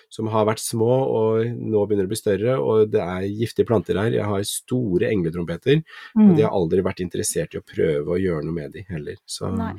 [0.09, 3.99] som har vært små og nå begynner å bli større, og det er giftige planter
[4.01, 4.09] her.
[4.17, 5.83] Jeg har store engletrompeter,
[6.15, 6.29] Mm.
[6.31, 9.15] og de har aldri vært interessert i å prøve å gjøre noe med de heller.
[9.25, 9.75] Så Nei.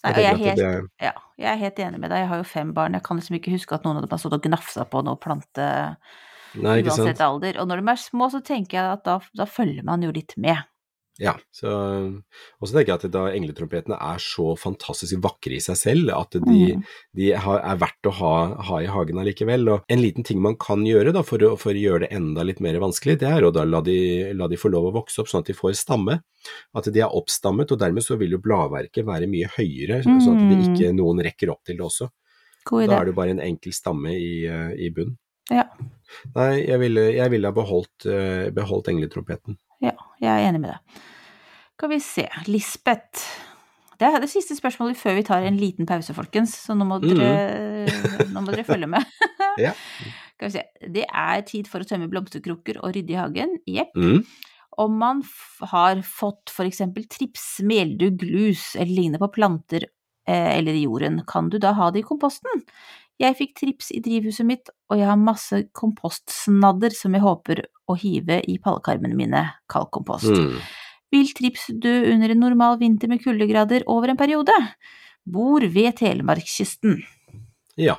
[0.00, 2.22] Nei, jeg er helt, ja, jeg er helt enig med deg.
[2.22, 2.94] Jeg har jo fem barn.
[2.96, 5.18] Jeg kan liksom ikke huske at noen av dem har stått og gnafsa på noe
[5.20, 5.66] plante
[6.56, 7.20] Nei, ikke sant.
[7.20, 7.58] alder.
[7.60, 10.32] Og når de er små, så tenker jeg at da, da følger man jo litt
[10.40, 10.56] med.
[11.20, 15.76] Ja, så, og så tenker jeg at da engletrompetene er så fantastisk vakre i seg
[15.76, 16.40] selv, at de,
[16.78, 16.84] Mm.
[17.16, 18.32] de har, er verdt å ha,
[18.70, 19.68] ha i hagen allikevel.
[19.74, 22.42] Og en liten ting man kan gjøre da, for, å, for å gjøre det enda
[22.48, 25.20] litt mer vanskelig, det er å da la de, la de få lov å vokse
[25.20, 26.22] opp sånn at de får stamme.
[26.74, 30.46] At de er oppstammet, og dermed så vil jo bladverket være mye høyere, sånn at
[30.48, 30.66] det Mm.
[30.72, 32.08] ikke noen rekker opp til det også.
[32.64, 35.18] God Da er det bare en enkel stamme i, eh, i bunn.
[35.50, 35.64] Ja.
[36.36, 39.58] Nei, jeg ville, jeg ville ha beholdt, eh, beholdt engletrompeten.
[39.84, 41.04] Ja, jeg er enig med deg.
[41.78, 42.26] Skal vi se.
[42.50, 43.24] Lisbeth.
[44.00, 46.54] Det er det siste spørsmålet før vi tar en liten pause, folkens.
[46.66, 47.88] Så nå må dere,
[48.32, 49.04] nå må dere følge med.
[49.58, 49.72] Ja.
[50.36, 50.88] Skal vi se.
[50.94, 53.56] Det er tid for å tømme blomsterkrukker og rydde i hagen.
[53.68, 53.96] Jepp.
[53.98, 54.22] Mm.
[54.80, 55.22] Om man
[55.72, 61.18] har fått for eksempel trips, meldugg, lus eller lignende på planter eh, eller i jorden,
[61.28, 62.62] kan du da ha det i komposten?
[63.20, 67.96] Jeg fikk trips i drivhuset mitt, og jeg har masse kompostsnadder som jeg håper å
[68.00, 70.30] hive i pallekarmene mine, kald kompost.
[70.30, 70.56] Mm.
[71.12, 74.54] Vil trips dø under en normal vinter med kuldegrader over en periode?
[75.28, 77.00] Bor ved Telemarkskysten.
[77.80, 77.94] Ja,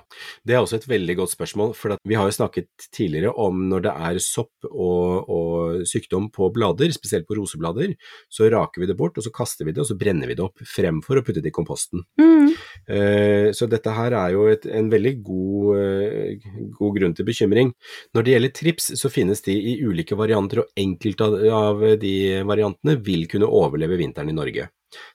[0.46, 3.86] det er også et veldig godt spørsmål, for vi har jo snakket tidligere om når
[3.88, 7.96] det er sopp og, og sykdom på blader, spesielt på roseblader,
[8.30, 10.46] så raker vi det bort, og så kaster vi det, og så brenner vi det
[10.46, 12.04] opp, fremfor å putte det i komposten.
[12.22, 12.52] Mm.
[12.88, 17.74] Eh, Så dette her er jo et, en veldig god, eh, god grunn til bekymring.
[18.14, 22.14] Når det gjelder trips, så finnes de i ulike varianter, og enkelte av, av de
[22.48, 24.70] variantene vil kunne overleve vinteren i Norge.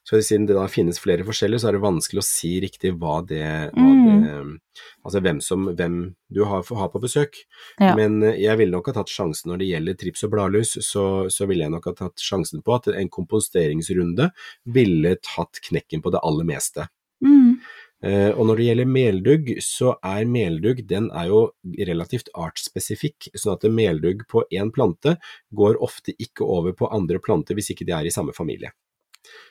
[0.06, 3.20] Så siden det da finnes flere forskjellige, så er det vanskelig å si riktig hva
[3.26, 3.44] det,
[3.76, 4.22] hva Mm.
[4.56, 4.60] det
[5.06, 5.96] Altså hvem, som, hvem
[6.32, 7.38] du har, får ha på besøk.
[7.78, 7.94] Ja.
[7.96, 11.06] Men eh, jeg ville nok ha tatt sjansen når det gjelder trips og bladlus, så,
[11.32, 14.30] så ville jeg nok ha tatt sjansen på at en komposteringsrunde
[14.76, 16.88] ville tatt knekken på det aller meste.
[17.24, 17.58] Mm.
[18.04, 21.38] Uh, og når det gjelder meldugg, så er meldugg den er jo
[21.88, 25.16] relativt artsspesifikk, sånn at meldugg på én plante
[25.56, 28.74] går ofte ikke over på andre planter hvis ikke de er i samme familie.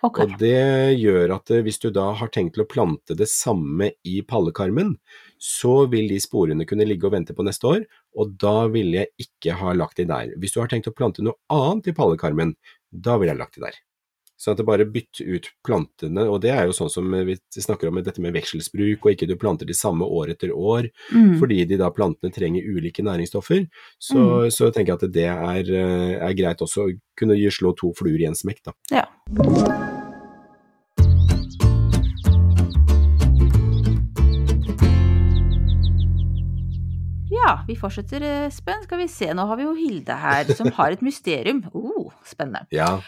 [0.05, 0.21] Ok.
[0.23, 3.91] Og det gjør at eh, hvis du da har tenkt til å plante det samme
[4.07, 4.95] i pallekarmen,
[5.41, 9.27] så vil de sporene kunne ligge og vente på neste år, og da ville jeg
[9.27, 10.35] ikke ha lagt de der.
[10.39, 12.55] Hvis du har tenkt å plante noe annet i pallekarmen,
[12.89, 13.81] da ville jeg lagt de der.
[14.37, 17.87] Sånn at det bare bytter ut plantene, og det er jo sånn som vi snakker
[17.87, 21.39] om dette med vekselsbruk, og ikke du planter de samme år etter år, Mm.
[21.39, 23.67] fordi de da plantene trenger ulike næringsstoffer,
[23.99, 27.93] så, så tenker jeg at det er, eh, er greit også å kunne slå to
[27.95, 28.73] fluer i en smekk, da.
[28.91, 29.05] Ja.
[37.29, 38.83] Ja, vi fortsetter, Espen.
[38.85, 41.63] Skal vi se, nå har vi jo Hilde her, som har et mysterium.
[41.73, 42.65] Oh, spennende.
[42.73, 42.99] Ja.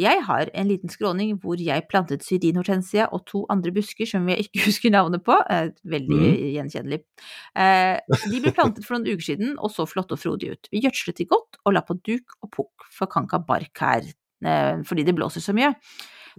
[0.00, 4.46] Jeg har en liten skråning hvor jeg plantet syrinhortensia og to andre busker som jeg
[4.46, 5.36] ikke husker navnet på.
[5.52, 6.38] Eh, veldig mm.
[6.56, 7.00] gjenkjennelig.
[7.58, 10.72] Eh, de ble plantet for noen uker siden og så flotte og frodige ut.
[10.72, 14.08] Vi gjødslet de godt og la på duk og pukk, for kan ikke bark her
[14.08, 15.74] eh, fordi det blåser så mye.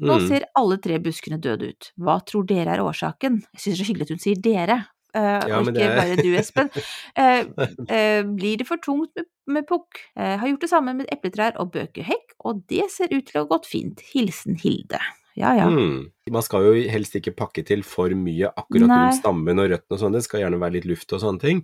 [0.02, 0.24] Nå Mm.
[0.26, 1.92] ser alle tre buskene døde ut.
[2.02, 3.44] Hva tror dere er årsaken?
[3.54, 4.80] Jeg synes det er så hyggelig at hun sier dere,
[5.14, 6.70] Uh, Ja, og ikke er- bare du, Espen.
[7.14, 7.46] Uh,
[7.86, 10.00] uh, blir det for tungt med, med pukk?
[10.18, 13.52] Har gjort det samme med epletrær og bøkehekk, og det ser ut til å ha
[13.56, 14.04] gått fint.
[14.14, 15.02] Hilsen Hilde.
[15.40, 15.70] Ja ja.
[15.72, 16.12] Mm.
[16.32, 19.00] Man skal jo helst ikke pakke til for mye akkurat Nei.
[19.10, 21.58] rundt stammen og røttene og sånn, det skal gjerne være litt luft og sånne ting.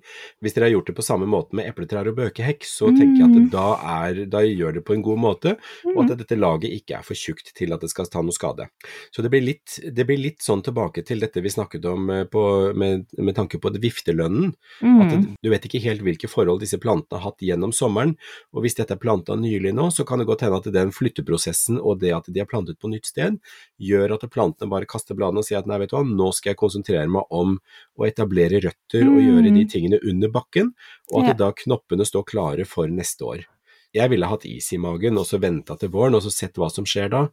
[0.43, 3.29] Hvis dere har gjort det på samme måte med epletrær og bøkehekk, så tenker jeg
[3.29, 3.45] Mm.
[3.45, 3.67] at da,
[4.09, 6.11] er, da gjør det på en god måte, og Mm.
[6.11, 8.67] at dette laget ikke er for tjukt til at det skal ta noe skade.
[9.15, 12.23] Så det blir litt, det blir litt sånn tilbake til dette vi snakket om eh,
[12.25, 14.53] på, med, med tanke på viftelønnen, viftelønnen,
[15.01, 15.21] at Mm.
[15.23, 18.17] det, du vet ikke helt hvilke forhold disse plantene har hatt gjennom sommeren,
[18.53, 21.79] og hvis dette er planta nylig nå, så kan det godt hende at den flytteprosessen
[21.79, 23.39] og det at de er plantet på nytt sted,
[23.79, 26.51] gjør at plantene bare kaster bladene og sier at nei, vet du hva, nå skal
[26.51, 27.59] jeg konsentrere meg om
[27.99, 29.69] å etablere røtter og gjøre de Mm.
[29.69, 30.73] tingene under bakken,
[31.13, 31.33] og at Ja.
[31.33, 33.45] da knoppene står klare for neste år.
[33.91, 36.69] Jeg ville hatt is i magen og så venta til våren og så sett hva
[36.71, 37.29] som skjer da,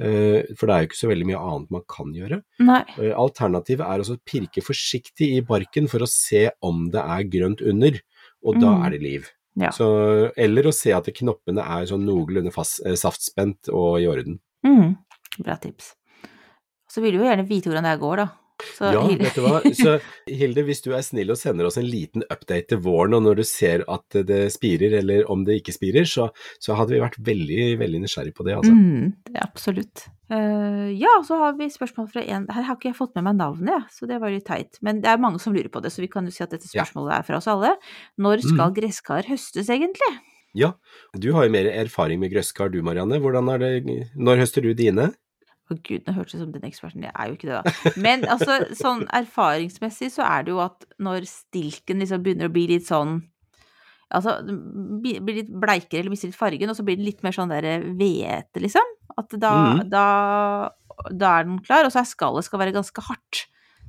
[0.00, 2.42] eh, for det er jo ikke så veldig mye annet man kan gjøre.
[2.60, 2.84] Nei.
[2.98, 7.60] Eh, Alternativet er å pirke forsiktig i barken for å se om det er grønt
[7.60, 8.00] under,
[8.42, 8.86] og da Mm.
[8.86, 9.30] er det liv.
[9.56, 9.68] Ja.
[9.70, 14.38] Så, eller å se at knoppene er sånn noenlunde fast, eh, saftspent og i orden.
[14.64, 14.96] Mm.
[15.40, 15.94] Bra tips.
[16.98, 18.28] Så vil du jo gjerne vite hvordan det her går, da.
[18.74, 19.58] Så Ja, Hilde- vet du hva.
[19.78, 19.92] Så
[20.40, 23.36] Hilde, hvis du er snill og sender oss en liten update til våren, og når
[23.38, 26.24] du ser at det spirer, eller om det ikke spirer, så,
[26.58, 28.74] så hadde vi vært veldig, veldig nysgjerrig på det, altså.
[28.74, 30.08] Mm, det absolutt.
[30.26, 33.38] Uh, ja, så har vi spørsmål fra en Her har ikke jeg fått med meg
[33.38, 34.82] navnet, ja, så det var litt teit.
[34.82, 36.66] Men det er mange som lurer på det, så vi kan jo si at dette
[36.74, 36.82] Ja.
[36.82, 37.76] spørsmålet er fra oss alle.
[38.18, 40.10] Når skal gresskar høstes, egentlig?
[40.58, 40.72] Ja,
[41.14, 43.22] du har jo mer erfaring med grøsskar du, Marianne.
[43.22, 45.12] Hvordan er det, når høster du dine?
[45.68, 47.92] Å gud, nå hørtes jeg som den eksperten, jeg er jo ikke det, da.
[48.00, 52.68] Men altså, sånn erfaringsmessig så er det jo at når stilken liksom begynner å bli
[52.74, 53.18] litt sånn
[54.08, 54.38] Altså,
[55.04, 57.82] blir litt bleikere eller mister litt fargen, og så blir den litt mer sånn der
[57.84, 58.94] hvete, liksom.
[59.20, 59.82] At da, mm.
[59.92, 60.04] da,
[61.12, 63.42] da er den klar, og så er skallet skal være ganske hardt.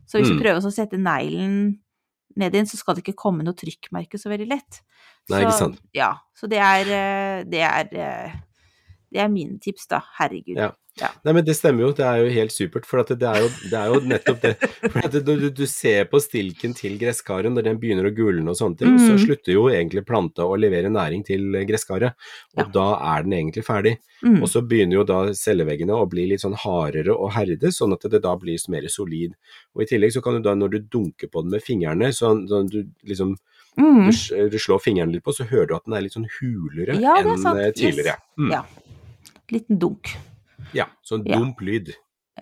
[0.04, 0.36] Så hvis Mm.
[0.36, 1.80] du prøver å sette neglen
[2.36, 4.82] ned inn, så skal det ikke komme noe trykkmerke så veldig lett.
[5.30, 5.80] Nei, ikke sant.
[5.96, 8.36] Ja, så det er, eh, det er, eh,
[9.12, 10.02] det er mine tips, da.
[10.20, 10.58] Herregud.
[10.58, 10.72] Ja.
[11.00, 11.08] Ja.
[11.24, 12.84] Nei, men det stemmer jo, det er jo helt supert.
[12.86, 14.50] For det, er jo, det er jo nettopp det.
[15.00, 18.82] At du, du ser på stilken til gresskaren når den begynner å gulne og sånne
[18.82, 19.22] ting, så Mm.
[19.24, 22.18] slutter jo egentlig planta å levere næring til gresskaret.
[22.58, 22.68] Og Ja.
[22.76, 23.96] da er den egentlig ferdig.
[24.26, 24.42] Mm.
[24.44, 28.02] Og så begynner jo da celleveggene å bli litt sånn hardere og herde, sånn at
[28.12, 29.36] det da blir mer solid.
[29.76, 32.44] Og i tillegg så kan du da, når du dunker på den med fingrene, sånn,
[32.50, 33.38] sånn du liksom
[33.78, 34.10] Mm.
[34.12, 37.00] du, du slår fingeren litt på, så hører du at den er litt sånn hulere
[37.00, 38.18] Ja, enn eh, tidligere.
[38.18, 38.36] Yes.
[38.38, 38.52] Mm.
[38.52, 38.64] Ja.
[39.52, 40.12] Liten dunk.
[40.76, 41.38] Ja, sånn Ja.
[41.40, 41.94] dump lyd.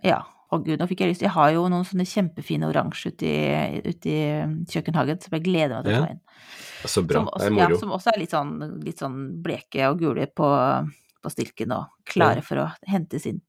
[0.03, 0.23] Ja.
[0.51, 1.21] Å gud, nå fikk jeg lyst.
[1.25, 4.19] Jeg har jo noen sånne kjempefine oransje ute i, ute i
[4.71, 6.21] kjøkkenhagen som jeg gleder meg til å ta inn.
[6.87, 7.73] Så bra, Som det er moro.
[7.75, 8.53] ja, som også er litt sånn,
[8.85, 10.47] litt sånn bleke og gule på,
[11.21, 12.41] på stilken og klare Ja.
[12.47, 13.41] for å hentes inn.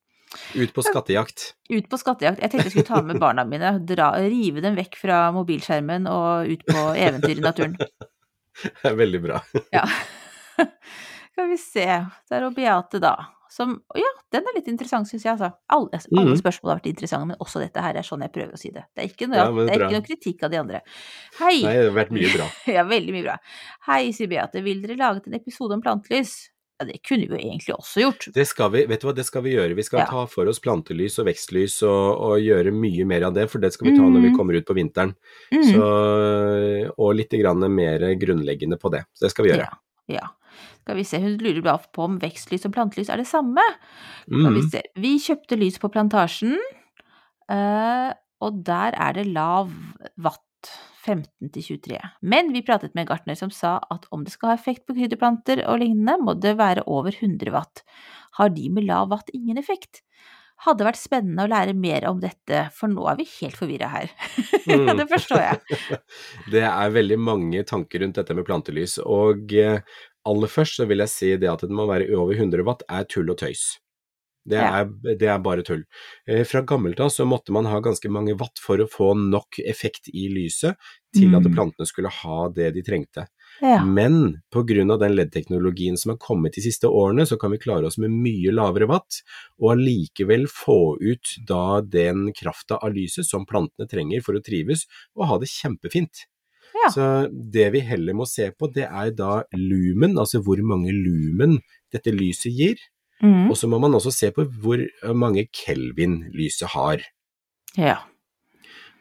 [0.59, 1.55] Ut på skattejakt.
[1.71, 2.41] Ut på skattejakt.
[2.43, 6.51] Jeg tenkte jeg skulle ta med barna mine, dra, rive dem vekk fra mobilskjermen og
[6.51, 7.77] ut på eventyr i naturen.
[8.83, 9.39] Det er veldig bra.
[9.73, 9.85] Ja.
[11.33, 11.87] Skal vi se.
[12.29, 13.15] Det er Beate, da.
[13.51, 15.53] Som Ja, den er litt interessant, syns jeg, altså.
[15.73, 16.41] Alle, alle mm.
[16.43, 18.85] spørsmål har vært interessante, men også dette her er sånn jeg prøver å si det.
[18.95, 20.83] Det er ikke noe, Ja, det er ikke noe kritikk av de andre.
[21.41, 21.57] Hei!
[21.65, 22.47] Nei, det har vært mye bra.
[22.79, 23.39] Ja, veldig mye bra.
[23.89, 24.63] Hei, sier Beate.
[24.63, 26.37] Vil dere laget en episode om plantelys?
[26.79, 28.29] Ja, det kunne vi jo egentlig også gjort.
[28.37, 29.75] Det skal vi, vet du hva, det skal vi gjøre.
[29.75, 30.07] Vi skal Ja.
[30.07, 33.73] ta for oss plantelys og vekstlys og, og gjøre mye mer av det, for det
[33.75, 34.37] skal vi ta når vi Mhm.
[34.39, 35.17] kommer ut på vinteren.
[35.51, 35.65] Mm.
[35.73, 35.89] Så,
[36.95, 39.03] og litt grann mer grunnleggende på det.
[39.13, 39.67] Så det skal vi gjøre.
[39.67, 40.21] Ja.
[40.21, 40.29] ja.
[40.89, 43.61] Skal vi se, hun lurer bare på om vekstlys og plantelys er det samme.
[44.25, 44.71] Skal vi Mm.
[44.73, 44.81] se.
[44.97, 46.57] Vi kjøpte lys på plantasjen,
[47.51, 49.71] eh, og der er det lav
[50.19, 50.45] watt.
[51.09, 51.99] 15 til 23.
[52.27, 54.93] Men vi pratet med en gartner som sa at om det skal ha effekt på
[54.97, 57.83] krydderplanter og lignende, må det være over 100 watt.
[58.37, 60.03] Har de med lav watt ingen effekt?
[60.67, 64.11] Hadde vært spennende å lære mer om dette, for nå er vi helt forvirra her.
[64.69, 64.99] Mm.
[64.99, 66.01] det forstår jeg.
[66.53, 69.79] Det er veldig mange tanker rundt dette med plantelys, og eh,
[70.27, 73.05] aller først så vil jeg si det at det må være over 100 watt er
[73.05, 73.79] tull og tøys.
[74.49, 74.81] Det Ja.
[74.81, 75.85] er, det er bare tull.
[76.27, 79.59] Eh, Fra gammelt av så måtte man ha ganske mange watt for å få nok
[79.67, 80.77] effekt i lyset
[81.15, 81.55] til at Mm.
[81.55, 83.27] plantene skulle ha det de trengte.
[83.61, 83.85] Ja.
[83.85, 87.99] Men av den LED-teknologien som har kommet de siste årene, så kan vi klare oss
[87.99, 89.21] med mye lavere watt,
[89.61, 94.87] og allikevel få ut da den krafta av lyset som plantene trenger for å trives,
[95.17, 96.25] og ha det kjempefint.
[96.75, 96.91] Ja.
[96.93, 101.59] Så det vi heller må se på, det er da lumen, altså hvor mange lumen
[101.93, 102.77] dette lyset gir,
[103.19, 103.49] Mm.
[103.51, 104.79] og så må man også se på hvor
[105.13, 107.03] mange kelvin lyset har.
[107.77, 107.97] ja.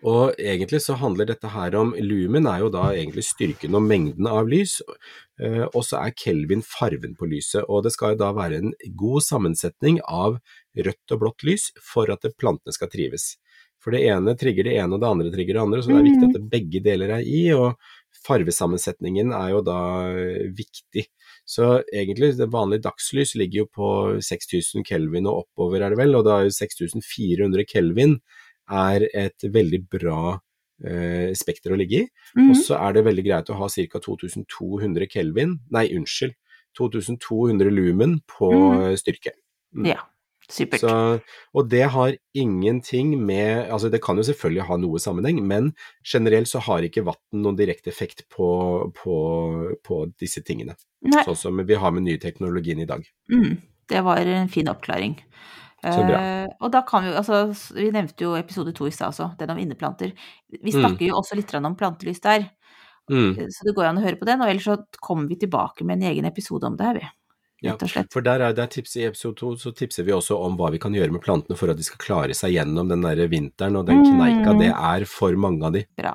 [0.05, 4.27] Og egentlig så handler dette her om lumen er jo da egentlig styrken og mengden
[4.29, 4.75] av lys,
[5.41, 7.63] eh, og så er kelvin farven på lyset.
[7.67, 10.37] Og det skal jo da være en god sammensetning av
[10.77, 13.37] rødt og blått lys for at plantene skal trives.
[13.87, 16.07] For det ene trigger det ene, og det andre trigger det andre, så det er
[16.09, 17.77] viktig at begge deler er i, og
[18.27, 19.77] farvesammensetningen er jo da
[20.11, 21.05] eh, viktig.
[21.47, 23.87] Så egentlig, det vanlige dagslys ligger jo på
[24.27, 28.17] 6000 kelvin og oppover, er det vel, og da er jo 6400 kelvin
[28.67, 30.19] er et veldig bra
[30.83, 32.09] eh, spekter å ligge i.
[32.35, 32.49] Mm.
[32.51, 34.03] Og så er det veldig greit å ha ca.
[34.03, 36.35] 2200 kelvin, nei unnskyld,
[36.77, 38.81] 2200 lumen på Mhm.
[38.91, 39.31] eh, styrke.
[39.75, 39.85] Mm.
[39.93, 40.01] ja.
[40.47, 40.79] Supert.
[40.79, 40.91] Så,
[41.53, 45.73] og det har ingenting med Altså det kan jo selvfølgelig ha noe sammenheng, men
[46.07, 48.47] generelt så har ikke vann noen direkte effekt på,
[48.95, 49.17] på,
[49.83, 50.77] på disse tingene.
[51.03, 51.25] Nei.
[51.27, 53.03] Sånn som vi har med ny teknologien i dag.
[53.27, 53.57] Mm,
[53.91, 55.17] det var en fin oppklaring.
[55.83, 56.17] Så bra.
[56.17, 57.43] Eh, og da kan vi altså,
[57.75, 60.15] vi nevnte jo episode to i stad også, den om inneplanter.
[60.49, 60.79] Vi Mm.
[60.79, 62.49] snakker jo også litt om plantelys der,
[63.09, 63.35] Mm.
[63.51, 64.41] så det går an å høre på den.
[64.41, 67.07] Og ellers så kommer vi tilbake med en egen episode om det her, vi.
[67.65, 68.11] Ja, Rett og slett.
[68.13, 70.77] For der, er, det tips I episode to så tipser vi også om hva vi
[70.81, 73.87] kan gjøre med plantene for at de skal klare seg gjennom den der vinteren og
[73.89, 74.59] den kneika Mm.
[74.61, 75.81] det er for mange av de.
[75.97, 76.13] Bra.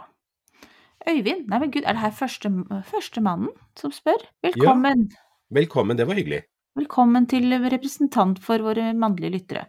[1.02, 2.48] Øyvind, nei men gud, er det her første,
[2.86, 4.22] førstemannen som spør?
[4.46, 5.08] Velkommen.
[5.50, 6.44] Velkommen, det var hyggelig.
[6.78, 9.66] Velkommen til representant for våre mannlige lyttere.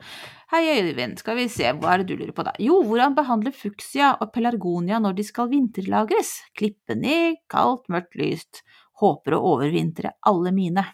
[0.53, 2.53] Hei Øyvind, skal vi se, hva er det du lurer på da?
[2.61, 6.35] Jo, hvordan behandle fuksia og pelargonia når de skal vinterlagres?
[6.55, 8.61] Klippe ned, kaldt, mørkt lyst.
[9.01, 10.85] Håper å overvintre alle mine.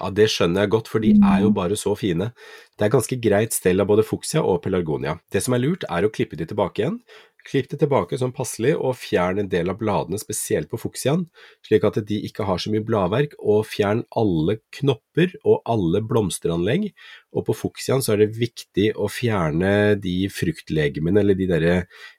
[0.00, 2.32] Ja, Det skjønner jeg godt, for de er jo bare så fine.
[2.76, 5.16] Det er ganske greit stell av både fuksia og pelargonia.
[5.32, 7.00] Det som er lurt, er å klippe de tilbake igjen.
[7.46, 11.28] Klipp det tilbake sånn passelig, og fjern en del av bladene, spesielt på fuksiaen,
[11.64, 16.90] slik at de ikke har så mye bladverk, og fjern alle knopper og alle blomsteranlegg.
[17.38, 21.76] Og på fuksiaen så er det viktig å fjerne de fruktlegemene, eller de derre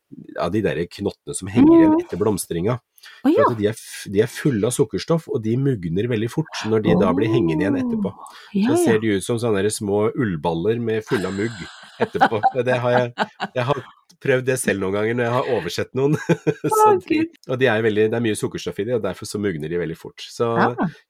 [0.08, 2.80] ja, de der knottene som henger igjen etter blomstringa.
[3.28, 3.48] Å ja.
[3.58, 3.82] De, er,
[4.14, 7.66] de er fulle av sukkerstoff, og de mugner veldig fort når de da blir hengende
[7.66, 8.14] igjen etterpå.
[8.58, 11.62] Ja, Så ser de ut som sånne små ullballer med fulle av mugg
[12.04, 12.42] etterpå.
[12.66, 13.84] Det har jeg, jeg har
[14.24, 16.18] prøvd det selv noen ganger når jeg har oversett noen.
[16.78, 19.42] Så de, og de er veldig, det er mye sukkerstoff i de, og derfor så
[19.42, 20.26] mugner de veldig fort.
[20.34, 20.50] Så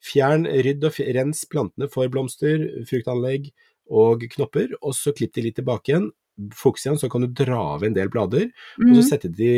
[0.04, 3.52] fjern, rydd og fjern, rens plantene for blomster, fruktanlegg,
[3.88, 6.10] og knopper, og så klipp de litt tilbake igjen.
[6.54, 8.50] Fuksiaen, så kan du dra av en del blader,
[8.84, 9.52] og så setter sette de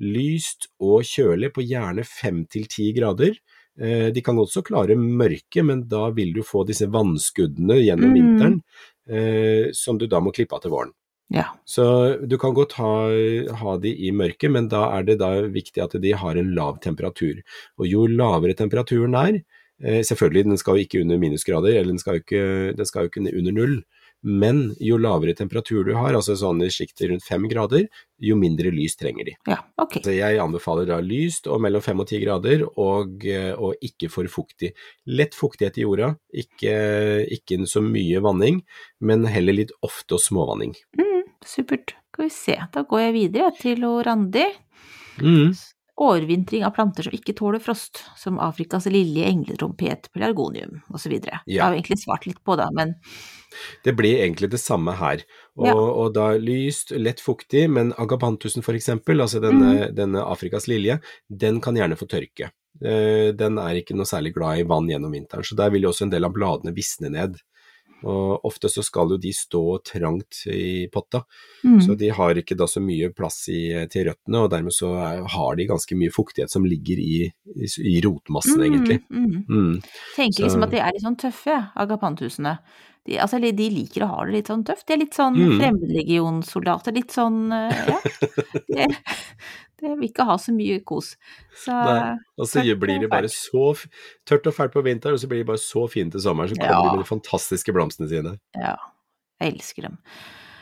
[0.00, 3.36] lyst og kjølig på gjerne fem til ti grader.
[3.80, 8.14] Eh, De kan også klare mørke, men da vil du få disse vannskuddene gjennom Mm.
[8.14, 8.62] vinteren,
[9.08, 10.92] eh, som du da må klippe av til våren.
[11.30, 11.46] Ja.
[11.64, 13.08] Så du kan godt ha,
[13.56, 16.78] ha de i mørket, men da er det da viktig at de har en lav
[16.80, 17.40] temperatur.
[17.78, 19.42] Og jo lavere temperaturen er,
[19.82, 23.04] eh, selvfølgelig den skal jo ikke under minusgrader, eller den skal jo ikke, den skal
[23.04, 23.82] jo ikke under null,
[24.22, 27.88] men jo lavere temperatur du har, altså sånn i sjiktet rundt fem grader,
[28.22, 29.34] jo mindre lys trenger de.
[29.50, 29.98] ja, ok.
[30.04, 34.10] Så jeg anbefaler da lyst og mellom fem og ti grader, og, eh, og ikke
[34.12, 34.72] for fuktig.
[35.10, 36.12] Lett fuktighet i jorda,
[36.44, 36.76] ikke,
[37.34, 38.62] ikke så mye vanning,
[39.02, 40.76] men heller litt ofte og småvanning.
[40.98, 41.96] Mm, supert.
[42.12, 44.44] Skal vi se, da går jeg videre til Randi.
[45.22, 45.54] Mm.
[46.02, 51.14] Årvintring av planter som ikke tåler frost, som Afrikas lilje, engletrompet, pelargonium osv.
[51.22, 51.64] Det Ja.
[51.64, 52.94] har vi egentlig svart litt på, da, men
[53.84, 55.22] Det blir egentlig det samme her.
[55.58, 55.74] Og, Ja.
[55.74, 61.00] og da lyst, lett fuktig, men agapantusen for eksempel, altså denne, denne Afrikas lilje,
[61.30, 62.50] den kan gjerne få tørke.
[62.82, 65.90] Eh, Den er ikke noe særlig glad i vann gjennom vinteren, så der vil jo
[65.90, 67.36] også en del av bladene visne ned.
[68.02, 71.22] Og ofte så skal jo de stå trangt i potta,
[71.64, 73.60] mm, så de har ikke da så mye plass i,
[73.92, 77.18] til røttene, og dermed så er, har de ganske mye fuktighet som ligger i,
[77.56, 79.00] i, i rotmassen, egentlig.
[79.10, 79.42] Mm, mm.
[79.48, 79.76] Mm.
[80.16, 82.56] Tenker Så- liksom at de er litt sånn tøffe, agapanthusene.
[83.06, 84.84] De, altså, de liker å ha det litt sånn tøft.
[84.86, 85.56] De er litt sånn Mm.
[85.58, 87.98] fremmedlegionssoldater, litt sånn eh, ja.
[88.68, 88.86] De,
[89.82, 91.16] de vil ikke ha så mye kos.
[91.64, 92.16] Så Nei.
[92.38, 93.74] Og så blir det bare så
[94.28, 96.48] tørt og fælt på vinteren, og så blir de bare så fine til sommeren.
[96.52, 96.82] Så kommer Ja.
[96.90, 98.38] de med de fantastiske blomstene sine.
[98.56, 98.76] ja,
[99.40, 99.98] jeg elsker dem.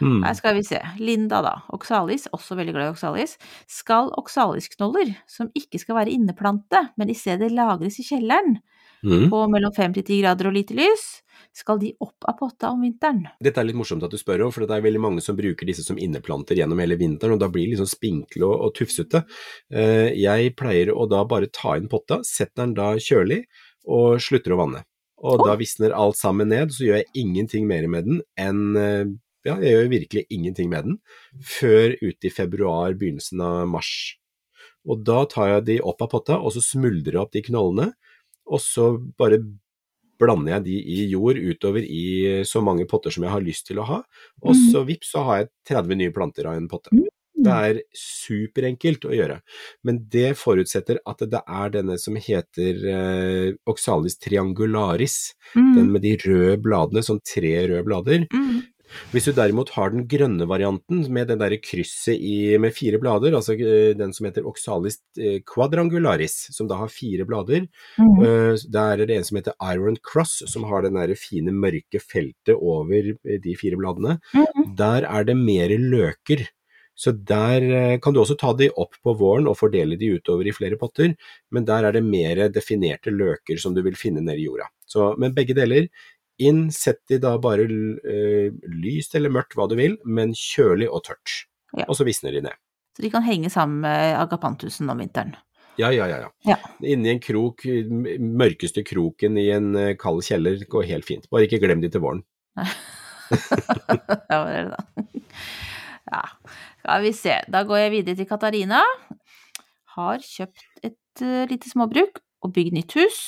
[0.00, 0.22] Mm.
[0.24, 0.78] Her skal vi se.
[0.98, 1.54] Linda, da.
[1.76, 3.36] Oxalis, også veldig glad i oxalis.
[3.68, 8.58] Skal oxalisknoller, som ikke skal være inneplante, men i stedet lagres i kjelleren,
[9.04, 9.30] Mm.
[9.30, 11.22] på mellom fem til ti grader og lite lys,
[11.56, 13.24] skal de opp av potta om vinteren?
[13.42, 15.66] Dette er litt morsomt at du spør om, for det er veldig mange som bruker
[15.68, 19.24] disse som inneplanter gjennom hele vinteren, og da blir de liksom spinkle og, og tufsete.
[19.72, 23.42] Eh, jeg pleier å da bare ta inn potta, setter den da kjølig,
[23.90, 24.84] og slutter å vanne.
[25.20, 25.48] Og oh.
[25.50, 29.54] da visner alt sammen ned, så gjør jeg ingenting mer med den enn eh, Ja,
[29.56, 30.96] jeg gjør virkelig ingenting med den
[31.48, 33.92] før ut i februar, begynnelsen av mars.
[34.84, 37.86] Og da tar jeg de opp av potta, og så smuldrer jeg opp de knollene,
[38.50, 38.90] og så
[39.20, 39.40] bare
[40.20, 43.80] blander jeg de i jord utover i så mange potter som jeg har lyst til
[43.80, 44.02] å ha,
[44.42, 44.66] og Mm.
[44.72, 46.92] så vips, så har jeg 30 nye planter av en potte.
[47.40, 49.38] Det er superenkelt å gjøre,
[49.88, 55.74] men det forutsetter at det er denne som heter eh, Oxalis triangularis, Mm.
[55.74, 58.26] den med de røde bladene, sånn tre røde blader.
[58.32, 58.60] Mm.
[59.12, 63.34] Hvis du derimot har den grønne varianten med det der krysset i, med fire blader,
[63.38, 67.66] altså eh, den som heter Oxalis eh, quadrangularis, som da har fire blader,
[68.00, 68.22] Mm.
[68.24, 72.00] eh, der er det en som heter Iron Cross, som har den der fine mørke
[72.00, 73.12] feltet over
[73.44, 74.18] de fire bladene.
[74.34, 74.74] Mm.
[74.76, 76.46] Der er det mer løker.
[77.00, 80.52] Så der kan du også ta de opp på våren og fordele de utover i
[80.52, 81.14] flere potter,
[81.50, 84.66] men der er det mer definerte løker som du vil finne nede i jorda.
[84.84, 85.86] Så, men begge deler,
[86.42, 91.04] inn, sett de da bare eh, lyst eller mørkt, hva du vil, men kjølig og
[91.08, 91.44] tørt.
[91.76, 91.86] Ja.
[91.86, 92.58] Og så visner de ned.
[92.96, 95.36] Så de kan henge sammen med agapantusen om vinteren.
[95.78, 96.18] Ja, ja, ja.
[96.24, 96.30] ja.
[96.44, 96.56] Ja.
[96.84, 101.28] Inni en krok, mørkeste kroken i en eh, kald kjeller går helt fint.
[101.32, 102.24] Bare ikke glem de til våren.
[104.32, 105.06] ja, er det da?
[106.10, 106.24] Ja,
[106.82, 107.36] skal vi se.
[107.52, 108.82] Da går jeg videre til Katarina.
[109.96, 113.20] Har kjøpt et eh, lite småbruk og bygd nytt hus.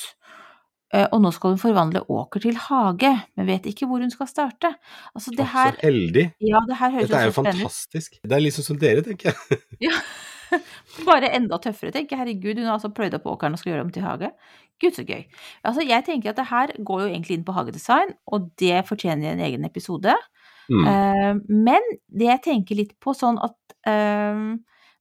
[0.93, 4.29] Eh, og nå skal hun forvandle åker til hage, men vet ikke hvor hun skal
[4.29, 4.75] starte.
[5.15, 6.27] Altså, det her Så heldig.
[6.45, 8.19] Ja, det her høres Dette er jo fantastisk.
[8.23, 9.61] Det er liksom som dere, tenker jeg.
[9.89, 9.95] Ja.
[11.09, 12.21] Bare enda tøffere, tenker jeg.
[12.21, 14.29] Herregud, hun har altså pløyd opp åkeren og skal gjøre om til hage.
[14.83, 15.23] Gud, så gøy.
[15.65, 19.33] Altså, jeg tenker at det her går jo egentlig inn på hagedesign, og det fortjener
[19.33, 20.13] en egen episode.
[20.69, 20.85] Mm.
[20.85, 23.57] Uh, men det jeg tenker litt på sånn at
[23.89, 24.53] uh,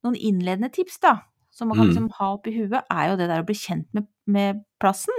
[0.02, 1.12] Noen innledende tips, da,
[1.54, 1.92] som man kan Mm.
[1.92, 5.14] liksom ha oppi huet, er jo det der å bli kjent med, med plassen.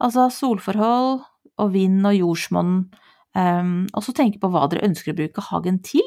[0.00, 1.20] Altså solforhold
[1.60, 2.74] og vind og jordsmonn.
[3.36, 6.06] Um, og så tenke på hva dere ønsker å bruke hagen til.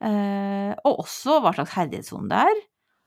[0.00, 2.60] Uh, og også hva slags herdighetssone det er.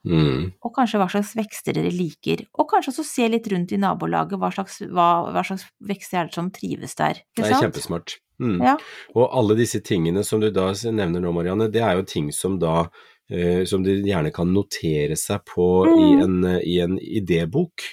[0.04, 0.50] Mm.
[0.60, 2.44] Og kanskje hva slags vekster dere liker.
[2.60, 6.30] Og kanskje også se litt rundt i nabolaget, hva slags, hva, hva slags vekster er
[6.30, 7.24] det som trives der.
[7.38, 8.18] Det er kjempesmart.
[8.44, 8.60] Mm.
[8.66, 8.76] Ja.
[9.16, 12.58] Og alle disse tingene som du da nevner nå, Marianne, det er jo ting som
[12.60, 12.90] da
[13.32, 16.24] eh, som de gjerne kan notere seg på i, Mm.
[16.26, 17.86] en, eh, i en idébok.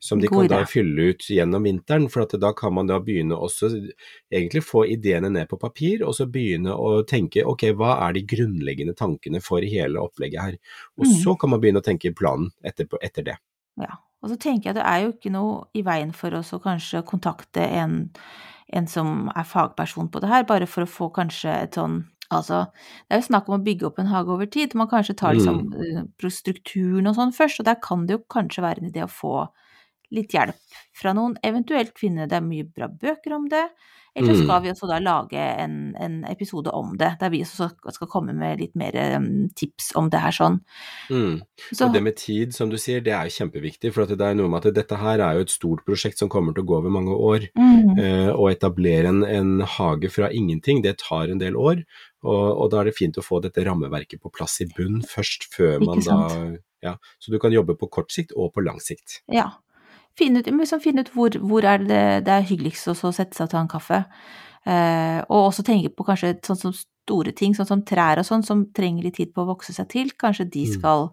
[0.00, 2.98] Som de God kan da fylle ut gjennom vinteren, for at da kan man da
[3.02, 3.68] begynne også
[4.32, 8.24] egentlig få ideene ned på papir, og så begynne å tenke ok, hva er de
[8.26, 10.56] grunnleggende tankene for hele opplegget her?
[10.98, 11.12] Og Mm.
[11.22, 13.36] så kan man begynne å tenke planen etterpå, etter det.
[13.76, 16.52] Ja, og så tenker jeg at det er jo ikke noe i veien for oss
[16.52, 18.10] å kanskje kontakte en,
[18.72, 22.62] en som er fagperson på det her, bare for å få kanskje et sånn Altså,
[23.04, 24.72] det er jo snakk om å bygge opp en hage over tid.
[24.72, 26.30] Man kanskje tar liksom mm.
[26.32, 29.34] strukturen og sånn først, og der kan det jo kanskje være en idé å få
[30.12, 33.66] litt hjelp fra noen, eventuelt finne det mye bra bøker om det.
[34.14, 37.70] Eller så skal vi også da lage en, en episode om det, der vi også
[37.94, 40.58] skal, komme med litt mer um, tips om det her sånn.
[41.08, 41.38] Mm.
[41.70, 43.92] Så, Og det med tid, som du sier, det er jo kjempeviktig.
[43.94, 46.52] For det er noe med at dette her er jo et stort prosjekt som kommer
[46.52, 47.48] til å gå over mange år.
[47.56, 51.82] mm, Eh, å etablere en, en hage fra ingenting, det tar en del år.
[52.22, 55.48] Og, og da er det fint å få dette rammeverket på plass i bunn først,
[55.56, 56.20] før man da
[56.82, 59.22] ja, Så du kan jobbe på kort sikt og på lang sikt.
[59.32, 59.54] ja.
[60.18, 63.46] Finne ut, liksom finne ut hvor, hvor er det det er hyggeligst å sette seg
[63.46, 64.04] og ta en kaffe.
[64.66, 68.44] Eh, og også tenke på kanskje sånn som store ting, sånn som trær og sånn,
[68.46, 70.10] som trenger litt tid på å vokse seg til.
[70.20, 70.72] Kanskje de Mm.
[70.78, 71.10] skal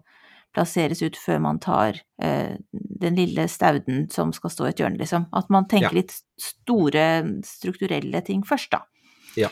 [0.54, 4.98] plasseres ut før man tar eh, den lille stauden som skal stå i et hjørne,
[4.98, 5.26] liksom.
[5.32, 6.02] At man tenker Ja.
[6.02, 8.82] litt store strukturelle ting først, da.
[9.36, 9.48] Ja.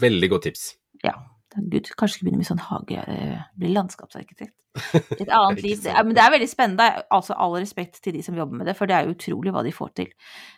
[0.00, 0.74] Veldig godt tips.
[1.04, 1.12] Ja.
[1.56, 4.54] Gud, kanskje skulle begynne med sånn hage, eh, bli landskapsarkitekt.
[5.20, 5.78] Et annet liv.
[5.82, 6.86] Det, men det er veldig spennende.
[7.10, 9.62] Altså all respekt til de som jobber med det, for det er jo utrolig hva
[9.64, 10.10] de får til.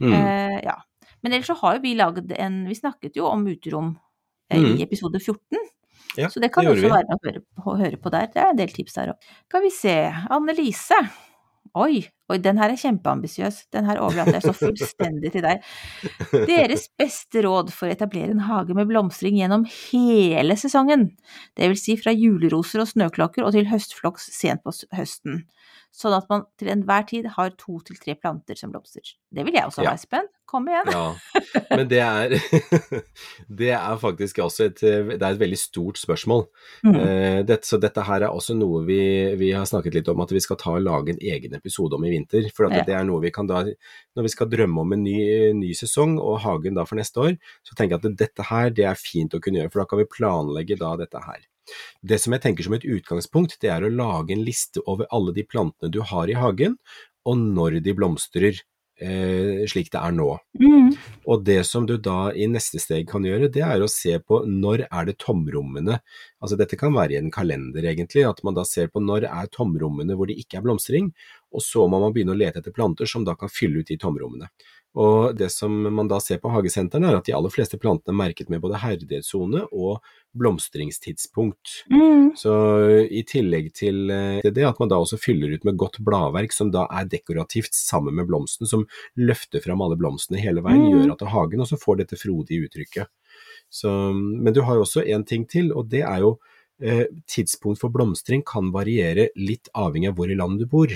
[0.03, 0.13] Mm.
[0.13, 0.75] Eh, ja.
[1.23, 3.97] Men ellers så har jo vi laget en Vi snakket jo om uterom
[4.51, 4.77] eh, Mm.
[4.79, 5.59] i episode 14.
[6.17, 6.91] Ja, så det kan det også vi.
[6.91, 8.27] være å høre på, høre på der.
[8.33, 9.27] Det er en del tips der òg.
[9.51, 9.97] Skal vi se.
[10.35, 10.99] Anne-Lise.
[11.79, 12.01] Oi,
[12.33, 13.61] oi, den her er kjempeambisiøs.
[13.75, 15.63] Den her overlater jeg så fullstendig til deg.
[16.49, 21.11] Deres beste råd for å etablere en hage med blomstring gjennom hele sesongen,
[21.59, 25.45] det vil si fra juleroser og snøklokker og til høstflokks sent på høsten,
[25.95, 29.15] sånn at man til enhver tid har to til tre planter som blomstrer.
[29.31, 30.29] Det vil jeg også ha, Espen.
[30.49, 30.89] Kom igjen.
[30.89, 31.09] Ja,
[31.77, 32.33] men det er,
[33.61, 36.47] det er faktisk også et, det er et veldig stort spørsmål.
[36.87, 36.95] Mm.
[36.97, 38.97] Eh, dette, så dette her er også noe vi,
[39.37, 42.07] vi har snakket litt om at vi skal ta og lage en egen episode om
[42.09, 42.49] i vinter.
[42.57, 42.87] For at Ja.
[42.89, 43.61] det er noe vi kan da,
[44.17, 45.19] når vi skal drømme om en ny,
[45.59, 47.37] ny sesong og hagen da for neste år,
[47.69, 50.01] så tenker jeg at dette her det er fint å kunne gjøre, for da kan
[50.01, 51.45] vi planlegge da dette her.
[52.01, 55.37] Det som jeg tenker som et utgangspunkt, det er å lage en liste over alle
[55.37, 56.79] de plantene du har i hagen,
[57.29, 58.65] og når de blomstrer,
[59.01, 60.29] eh, slik det er nå.
[60.61, 60.91] Mm.
[61.29, 64.43] Og det som du da i neste steg kan gjøre, det er å se på
[64.49, 66.01] når er det tomrommene,
[66.43, 69.53] altså dette kan være i en kalender egentlig, at man da ser på når er
[69.55, 71.13] tomrommene hvor det ikke er blomstring,
[71.55, 73.99] og så må man begynne å lete etter planter som da kan fylle ut de
[74.01, 74.51] tomrommene.
[74.99, 78.19] Og det som man da ser på hagesentrene er at de aller fleste plantene er
[78.19, 80.01] merket med både herdighetssone og
[80.39, 81.85] blomstringstidspunkt.
[81.93, 82.33] Mm.
[82.39, 82.53] Så
[83.07, 86.73] i tillegg til eh, det at man da også fyller ut med godt bladverk som
[86.75, 88.87] da er dekorativt sammen med blomsten, som
[89.17, 90.93] løfter fram alle blomstene hele veien, Mm.
[90.95, 93.09] gjør at hagen også får dette frodige uttrykket.
[93.71, 96.39] Så, men du har jo også en ting til, og det er jo
[96.81, 100.95] eh, tidspunkt for blomstring kan variere litt avhengig av hvor i landet du bor.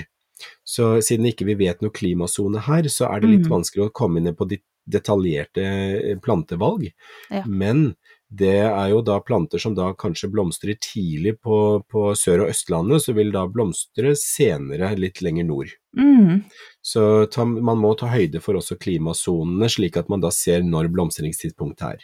[0.63, 3.51] Så siden ikke vi vet noe klimasone her, så er det litt Mm.
[3.57, 6.89] vanskelig å komme inn på de detaljerte eh, plantevalg.
[7.31, 7.43] Ja.
[7.47, 7.95] Men
[8.33, 13.03] det er jo da planter som da kanskje blomstrer tidlig på, på Sør- og Østlandet,
[13.05, 15.69] så vil da blomstre senere litt lenger nord.
[15.95, 16.43] Mm.
[16.81, 20.89] Så ta, man må ta høyde for også klimasonene, slik at man da ser når
[20.91, 21.99] blomstringstidspunktet er.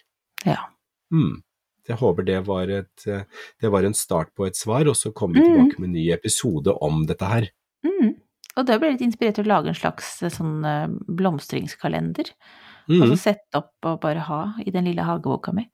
[0.46, 0.60] Ja.
[1.12, 1.42] Mm.
[1.90, 3.24] Jeg håper det var, et, eh,
[3.60, 5.50] det var en start på et svar, og så kommer vi Mm.
[5.50, 7.50] tilbake med en ny episode om dette her.
[7.84, 8.14] Mm.
[8.60, 12.34] Og da ble jeg litt inspirert til å lage en slags eh, sånn eh, blomstringskalender.
[12.90, 13.04] Mm.
[13.12, 15.68] så sette opp og bare ha i den lille hageboka mi.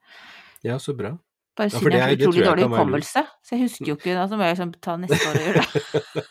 [0.66, 1.14] Ja, så bra.
[1.56, 4.12] Bare Ja, synd det jeg har utrolig dårlig hukommelse, så jeg husker jo ikke.
[4.18, 5.80] Da så må jeg liksom ta neste år og gjøre det.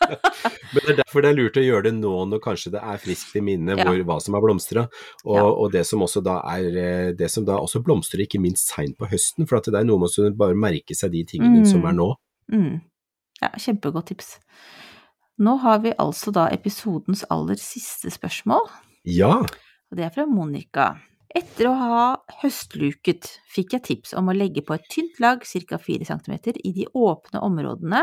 [0.76, 3.02] Men det er derfor det er lurt å gjøre det nå når kanskje det er
[3.02, 3.88] friskt i minne Ja.
[3.88, 4.86] hvor, hva som har blomstra,
[5.24, 5.42] og, Ja.
[5.50, 8.94] og det som også da er eh, det som da også blomstrer ikke minst seint
[8.96, 11.70] på høsten, for at det er noe med å bare merke seg de tingene Mm.
[11.72, 12.12] som er nå.
[12.54, 12.80] Mm.
[13.42, 14.36] Ja, kjempegodt tips.
[15.38, 18.68] Nå har vi altså da episodens aller siste spørsmål,
[19.04, 20.96] Ja, og det er fra Monica.
[21.36, 22.04] Etter å ha
[22.40, 25.78] høstluket fikk jeg tips om å legge på et tynt lag, ca.
[25.78, 26.34] 4 cm,
[26.64, 28.02] i de åpne områdene,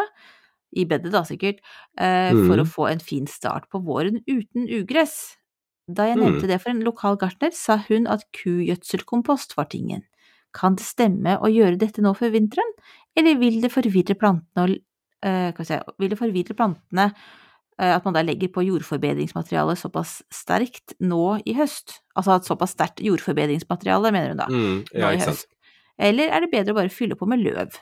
[0.77, 1.59] i bedet da sikkert,
[1.97, 2.63] eh, for mm.
[2.63, 5.35] å få en fin start på våren uten ugress.
[5.87, 6.23] Da jeg Mm.
[6.23, 10.03] nevnte det for en lokal gartner, sa hun at kugjødselkompost var tingen.
[10.53, 12.71] Kan det stemme å gjøre dette nå før vinteren,
[13.17, 14.77] eller vil det forvirre plantene og
[15.25, 20.95] eh, si, vil det forvirre plantene eh, at man da legger på jordforbedringsmateriale såpass sterkt
[21.03, 21.99] nå i høst?
[22.17, 25.47] Altså at såpass sterkt jordforbedringsmateriale, mener hun da, mm, ja nå i høst.
[25.47, 25.49] sant.
[26.03, 27.75] Eller er det bedre å bare fylle på med løv?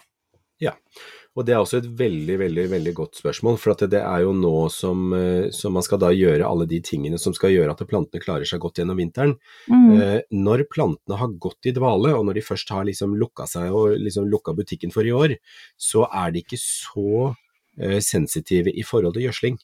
[1.31, 4.33] Og det er også et veldig, veldig veldig godt spørsmål, for at det er jo
[4.35, 7.83] nå som, eh, som man skal da gjøre alle de tingene som skal gjøre at
[7.87, 9.37] plantene klarer seg godt gjennom vinteren.
[9.71, 9.85] Mm.
[9.95, 13.71] Eh, når plantene har gått i dvale, og når de først har liksom lukka seg
[13.71, 15.37] og liksom lukka butikken for i år,
[15.79, 17.31] så er de ikke så
[17.79, 19.59] eh, sensitive i forhold til gjødsling.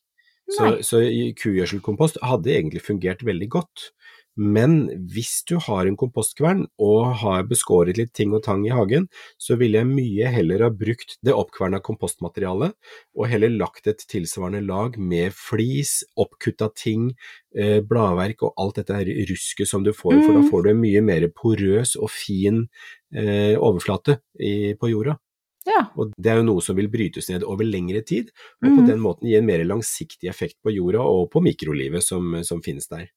[0.47, 1.01] Så, så
[1.35, 3.89] kugjødselkompost hadde egentlig fungert veldig godt.
[4.37, 9.07] Men hvis du har en kompostkvern og har beskåret litt ting og tang i hagen,
[9.41, 12.75] så ville jeg mye heller ha brukt det oppkverna kompostmaterialet,
[13.17, 17.11] og heller lagt et tilsvarende lag med flis, oppkutta ting,
[17.57, 20.49] eh, bladverk og alt dette rusket som du får, for da Mm.
[20.51, 22.67] får du en mye mer porøs og fin
[23.15, 25.17] eh, overflate i, på jorda.
[25.65, 25.87] Ja.
[25.97, 28.29] Og det er jo noe som vil brytes ned over lengre tid,
[28.63, 28.87] og på Mhm.
[28.87, 32.87] den måten gi en mer langsiktig effekt på jorda og på mikrolivet som, som finnes
[32.87, 33.07] der.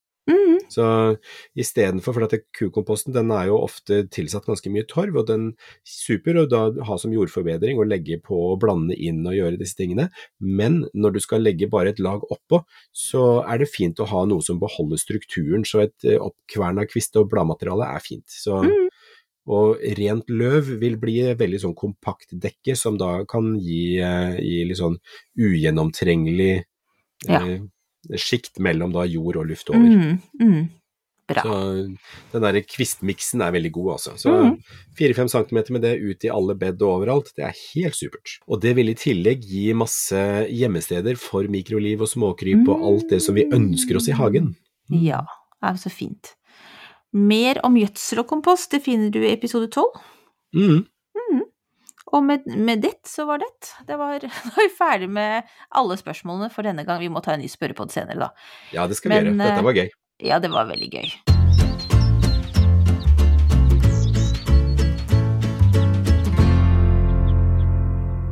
[0.71, 0.87] Så
[1.59, 5.49] istedenfor, for at det- kukomposten den er jo ofte tilsatt ganske mye torv, og den
[5.51, 5.55] er
[5.85, 9.77] super å da ha som jordforbedring og legge på og blande inn og gjøre disse
[9.77, 10.09] tingene,
[10.41, 12.65] men når du skal legge bare et lag oppå,
[12.95, 17.17] så er det fint å ha noe som beholder strukturen, så et oppkvern oppkverna kvist-
[17.17, 18.27] og bladmateriale er fint.
[18.27, 18.89] Så, mm.
[19.51, 24.65] Og rent løv vil bli veldig sånn kompakt dekke, som da kan gi, eh, gi
[24.69, 24.99] litt sånn
[25.39, 26.65] ugjennomtrengelig
[27.27, 27.47] Ja.
[27.47, 27.61] eh,
[28.17, 29.81] sjikt mellom da jord og luft over.
[29.81, 30.69] Mm, mm.
[31.31, 31.43] Bra.
[31.47, 31.59] Så
[32.33, 34.17] den der kvistmiksen er veldig god, altså.
[34.19, 34.57] Så Mhm.
[34.99, 38.39] fire-fem centimeter med det ut i alle bed og overalt, det er helt supert.
[38.49, 40.19] Og det vil i tillegg gi masse
[40.51, 44.57] gjemmesteder for mikroliv og småkryp og alt det som vi ønsker oss i hagen.
[44.91, 45.23] Ja,
[45.63, 46.35] det er så fint.
[47.13, 49.95] Mer om gjødsel og kompost, det finner du i episode tolv.
[50.53, 50.87] Mm.
[52.11, 53.51] Og med, med det så var det.
[53.87, 57.03] det var, da er vi ferdig med alle spørsmålene for denne gang.
[57.03, 58.33] Vi må ta en ny spørrepod senere, da.
[58.75, 59.37] Ja, det skal vi gjøre.
[59.39, 59.93] Dette eh, var gøy.
[60.21, 61.13] Ja, det var veldig gøy.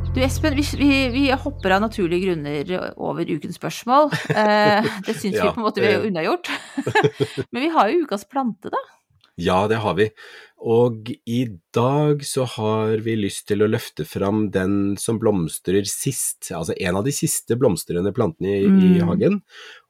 [0.09, 4.11] Du Espen, vi, vi, vi hopper av naturlige grunner over ukens spørsmål.
[4.33, 6.51] Eh, det syns vi på en måte vi har unnagjort.
[7.53, 8.81] Men vi har jo ukas plante, da.
[9.39, 10.09] Ja, det har vi.
[10.59, 16.49] Og i dag så har vi lyst til å løfte fram den som blomstrer sist,
[16.51, 19.07] altså en av de siste blomstrende plantene i, i Mm.
[19.07, 19.37] hagen.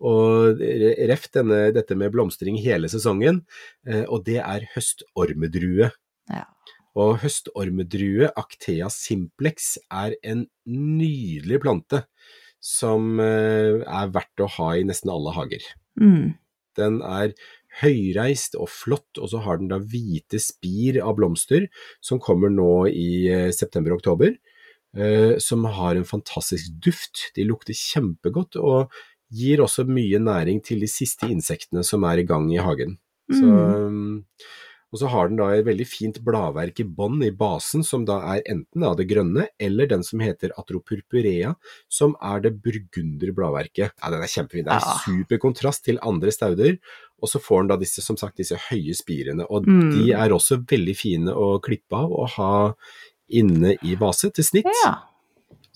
[0.05, 0.61] Og
[1.09, 3.41] ref denne, dette med blomstring hele sesongen,
[3.87, 5.89] eh, og det er høstormedrue.
[6.29, 6.45] Ja.
[6.95, 12.03] Og høstormedrue, Actea simplex, er en nydelig plante
[12.61, 15.65] som eh, er verdt å ha i nesten alle hager.
[15.99, 16.35] Mm.
[16.77, 17.33] Den er
[17.81, 21.67] høyreist og flott, og så har den da hvite spir av blomster
[22.03, 24.35] som kommer nå i eh, september-oktober,
[24.97, 27.29] eh, som har en fantastisk duft.
[27.35, 28.93] De lukter kjempegodt og
[29.29, 32.97] gir også mye næring til de siste insektene som er i gang i hagen.
[33.29, 34.25] Så, um,
[34.91, 38.17] og så har den da et veldig fint bladverk i bånn i basen, som da
[38.35, 41.55] er enten av det grønne eller den som heter atropurpurea,
[41.89, 43.91] som er det burgunder bladverket.
[44.01, 44.65] Ja, den er kjempefin.
[44.65, 44.97] Det er Ja.
[45.05, 46.79] super kontrast til andre stauder.
[47.21, 49.91] Og så får den da disse, som sagt, disse høye spirene, og Mm.
[49.91, 52.73] de er også veldig fine å klippe av og ha
[53.29, 54.65] inne i vase til snitt.
[54.85, 54.95] ja.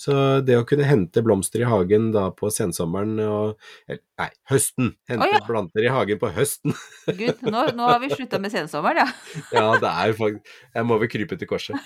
[0.03, 3.53] Så det å kunne hente blomster i hagen da på sensommeren og
[3.87, 4.91] Nei, høsten.
[5.09, 5.39] Hente oh, ja.
[5.47, 6.75] planter i hagen på høsten.
[7.19, 9.07] Gud, nå, nå har vi slutta med sensommeren, ja.
[9.55, 11.79] Ja, det er jo faktisk Jeg må vel krype til korset.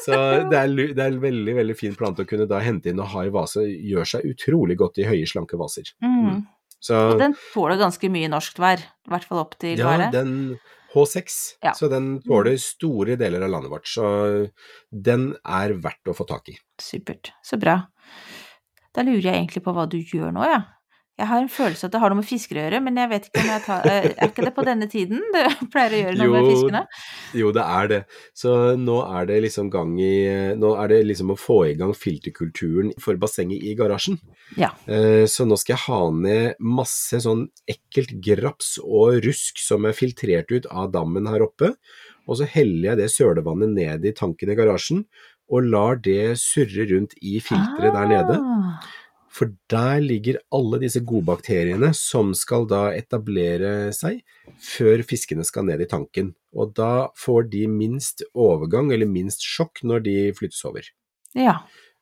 [0.00, 0.16] Så
[0.50, 3.12] det er, det er en veldig, veldig fin plante å kunne da hente inn og
[3.14, 3.64] ha i vase.
[3.68, 5.92] Gjør seg utrolig godt i høye, slanke vaser.
[6.04, 6.42] Mm.
[6.80, 8.80] Så Og den tåler ganske mye norskt vær.
[8.80, 10.16] I hvert fall opp til ja, været?
[10.16, 10.56] den
[10.94, 11.72] H6, Ja.
[11.76, 13.86] så den tåler store deler av landet vårt.
[13.86, 14.50] Så
[14.90, 16.58] den er verdt å få tak i.
[16.80, 17.30] Supert.
[17.46, 17.76] Så bra.
[18.94, 20.58] Da lurer jeg egentlig på hva du gjør nå, jeg.
[20.58, 20.76] Ja.
[21.20, 23.26] Jeg har en følelse at det har noe med fisker å gjøre, men jeg vet
[23.28, 26.32] ikke om jeg tar Er ikke det på denne tiden det pleier å gjøre noe
[26.32, 26.82] med fiskene?
[27.36, 28.00] Jo, det er det.
[28.42, 30.12] Så nå er det liksom gang i
[30.60, 34.16] Nå er det liksom å få i gang filterkulturen for bassenget i garasjen.
[34.58, 34.72] Ja.
[34.88, 39.96] Eh, Så nå skal jeg ha ned masse sånn ekkelt graps og rusk som er
[39.96, 41.74] filtrert ut av dammen her oppe,
[42.26, 45.04] og så heller jeg det sølevannet ned i tanken i garasjen,
[45.50, 48.36] og lar det surre rundt i filteret der nede.
[49.30, 54.24] For der ligger alle disse godbakteriene som skal da etablere seg
[54.64, 56.32] før fiskene skal ned i tanken.
[56.50, 60.90] Og da får de minst overgang, eller minst sjokk, når de flyttes over.
[61.38, 61.60] Ja.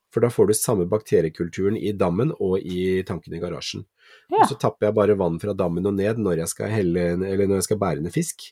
[0.08, 3.84] For da får du samme bakteriekulturen i dammen og i tanken i garasjen.
[4.32, 4.40] Ja.
[4.40, 7.44] Og så tapper jeg bare vann fra dammen og ned når jeg skal, helle, eller
[7.44, 8.48] når jeg skal bære ned fisk.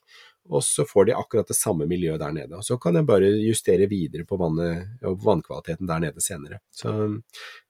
[0.49, 2.57] Og så får de akkurat det samme miljøet der nede.
[2.57, 6.61] Og så kan jeg bare justere videre på vannet og vannkvaliteten der nede senere.
[6.71, 6.93] Så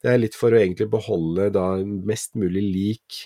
[0.02, 3.24] det er litt for å egentlig beholde da mest mulig lik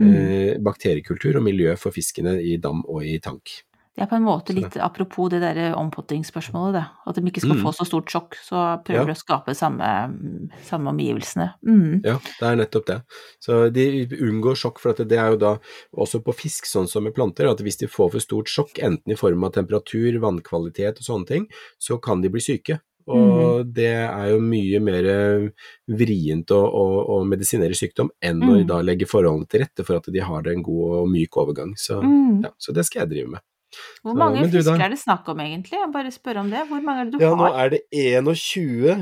[0.00, 0.14] Mm.
[0.14, 3.50] eh, bakteriekultur og miljø for fiskene i dam og i tank.
[3.96, 6.84] Det er på en måte litt apropos det derre ompottingsspørsmålet, det.
[7.10, 7.62] At de ikke skal Mm.
[7.64, 9.04] få så stort sjokk, så prøver Ja.
[9.04, 9.88] de å skape samme,
[10.62, 11.54] samme omgivelsene.
[11.66, 12.04] Mm.
[12.04, 13.02] Ja, det er nettopp det.
[13.42, 15.58] Så de unngår sjokk, for det er jo da
[15.96, 19.10] også på fisk, sånn som med planter, at hvis de får for stort sjokk, enten
[19.10, 21.48] i form av temperatur, vannkvalitet og sånne ting,
[21.80, 22.80] så kan de bli syke.
[23.08, 25.50] Og det er jo mye mer
[25.88, 26.84] vrient å, å,
[27.20, 28.66] å medisinere sykdom enn å Mm.
[28.68, 31.74] da legge forholdene til rette for at de har en god og myk overgang.
[31.76, 32.42] Så, Mm.
[32.44, 33.40] ja, så det skal jeg drive med.
[34.02, 35.78] Hvor Så, mange men du fisker er det snakk om egentlig?
[35.78, 36.64] Jeg bare spør om det.
[36.68, 38.96] Hvor mange er det du Ja, nå er det 21,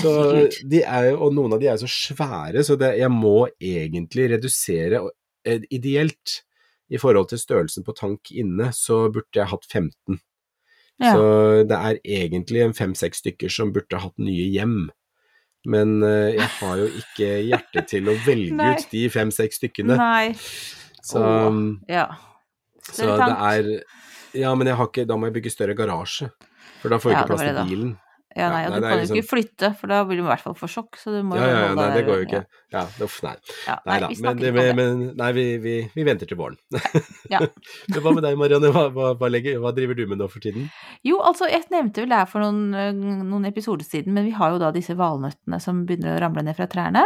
[0.00, 0.58] så Herregud.
[0.72, 5.04] de er, og noen av de er så svære, så det, jeg må egentlig redusere
[5.46, 6.42] eh, ideelt.
[6.88, 10.16] I forhold til størrelsen på tank inne, så burde jeg hatt 15.
[11.02, 11.12] Ja.
[11.12, 11.24] Så
[11.68, 14.88] det er egentlig en fem-seks stykker som burde hatt nye hjem.
[15.68, 19.98] Men eh, jeg har jo ikke hjerte til å velge ut de fem-seks stykkene.
[20.00, 20.32] Nei.
[21.04, 21.60] Så, Åh,
[21.92, 22.06] ja.
[22.88, 23.70] så det er
[24.38, 26.30] Ja, men jeg har ikke, da må jeg bygge større garasje.
[26.82, 27.96] For da får jeg Ja, ikke plass til bilen.
[28.38, 30.28] Ja, nei, og nei, du kan jo liksom- ikke flytte, for da blir du i
[30.28, 30.96] hvert fall for sjokk.
[31.00, 32.42] Så du må Ja, ja, ja, nei, det går jo ikke.
[32.72, 33.34] Ja, uff, nei.
[33.66, 34.08] Nei da.
[34.08, 34.74] Men, det, det.
[34.76, 36.58] men nei, vi, vi, vi venter til våren.
[37.28, 37.40] Ja.
[37.92, 38.70] Men hva med deg, Marianne?
[38.72, 40.70] Hva, hva, hva, legger, hva driver du med nå for tiden?
[41.04, 44.32] Jo, altså, jeg nevnte vel det her for noen, øh, noen episoder siden, men vi
[44.36, 47.04] har jo da disse valnøttene som begynner å ramle ned fra trærne.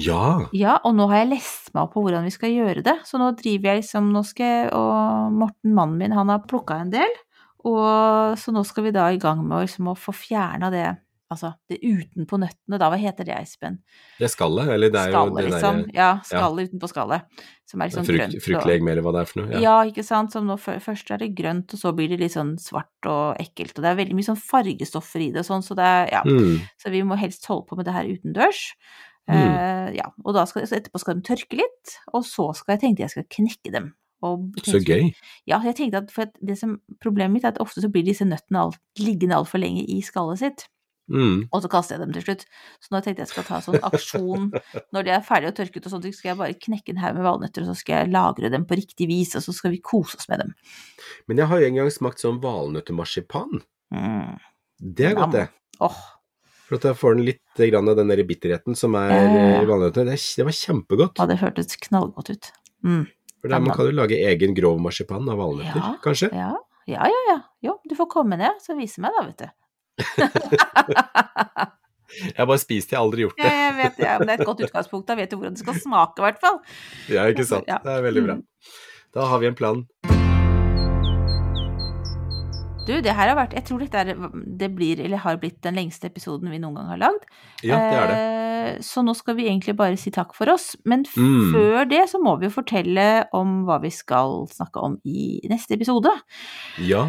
[0.00, 0.48] Ja!
[0.56, 3.20] Ja, og nå har jeg lest meg opp på hvordan vi skal gjøre det, så
[3.20, 6.90] nå driver jeg liksom, nå skal jeg, og Morten, mannen min, han har plukka en
[6.94, 7.14] del,
[7.68, 10.86] og så nå skal vi da i gang med liksom, å få fjerna det,
[11.30, 13.76] altså det utenpå nøttene, da, hva heter det, Espen?
[14.18, 15.82] Det er skallet, eller det er jo det liksom.
[15.84, 18.46] derre Ja, skallet utenpå skallet, som er litt sånn frukt, grønt.
[18.46, 19.52] fruktlegeme, eller hva det er for noe.
[19.52, 19.60] Ja.
[19.66, 19.76] Ja.
[19.92, 20.32] ikke sant.
[20.34, 23.76] Som nå, først er det grønt, og så blir det litt sånn svart og ekkelt.
[23.76, 26.24] Og det er veldig mye sånn fargestoffer i det og sånn, så det er Ja.
[26.26, 26.58] Mm.
[26.80, 28.64] Så vi må helst holde på med det her utendørs.
[29.30, 29.36] Mm.
[29.36, 30.08] Uh, ja.
[30.24, 33.14] Og da skal, så etterpå skal de tørke litt, og så skal jeg tenkte jeg
[33.14, 33.92] skal knekke dem.
[34.26, 35.12] Og Så gøy.
[35.48, 38.26] Ja, jeg tenkte at at det som, problemet mitt er at ofte så blir disse
[38.28, 40.66] nøttene alt, liggende altfor lenge i skallet sitt.
[41.10, 41.48] Mm.
[41.50, 42.44] Og så kaster jeg dem til slutt.
[42.78, 44.50] Så nå tenkte jeg skal ta sånn aksjon
[44.94, 47.02] når de er ferdige å tørke ut og sånt, så skal jeg bare knekke en
[47.02, 49.74] haug med valnøtter, og så skal jeg lagre dem på riktig vis, og så skal
[49.74, 50.54] vi kose oss med dem.
[51.30, 53.64] Men jeg har jo en gang smakt sånn valnøttemarsipan.
[53.96, 54.38] Mm.
[54.80, 55.46] Det er godt, det.
[55.82, 55.98] Oh.
[56.68, 59.22] For at jeg får den litt grann av den der bitterheten som er ja.
[59.26, 60.14] eh, i valnøttene.
[60.14, 61.18] Det, det var kjempegodt.
[61.18, 62.52] ja, det hørtes knallgodt ut.
[62.86, 63.08] Mm.
[63.40, 65.94] For der, man kan jo lage egen grov marsipan av valnøtter, Ja.
[66.04, 66.28] kanskje?
[66.36, 66.50] Ja,
[66.90, 67.38] ja, ja, ja.
[67.64, 69.48] Jo, du får komme ned, så vise meg da, vet du.
[72.10, 73.50] Jeg har bare spist det, jeg har aldri gjort det.
[73.54, 75.06] jeg vet det, ja, men det er et godt utgangspunkt.
[75.06, 76.58] Da vet du hvordan det skal smake, i hvert fall.
[77.08, 77.70] Ja, ikke sant.
[77.70, 78.34] Det er veldig bra.
[78.40, 78.74] Mm.
[79.14, 79.84] Da har vi en plan.
[82.90, 84.10] Du, det her har vært Jeg tror dette er,
[84.60, 87.24] det blir, eller har blitt, den lengste episoden vi noen gang har lagd.
[87.62, 88.18] Ja, det er det.
[88.20, 90.74] Eh, Så nå skal vi egentlig bare si takk for oss.
[90.84, 91.52] Men Mm.
[91.54, 95.78] før det så må vi jo fortelle om hva vi skal snakke om i neste
[95.78, 96.10] episode.
[96.78, 97.06] Ja.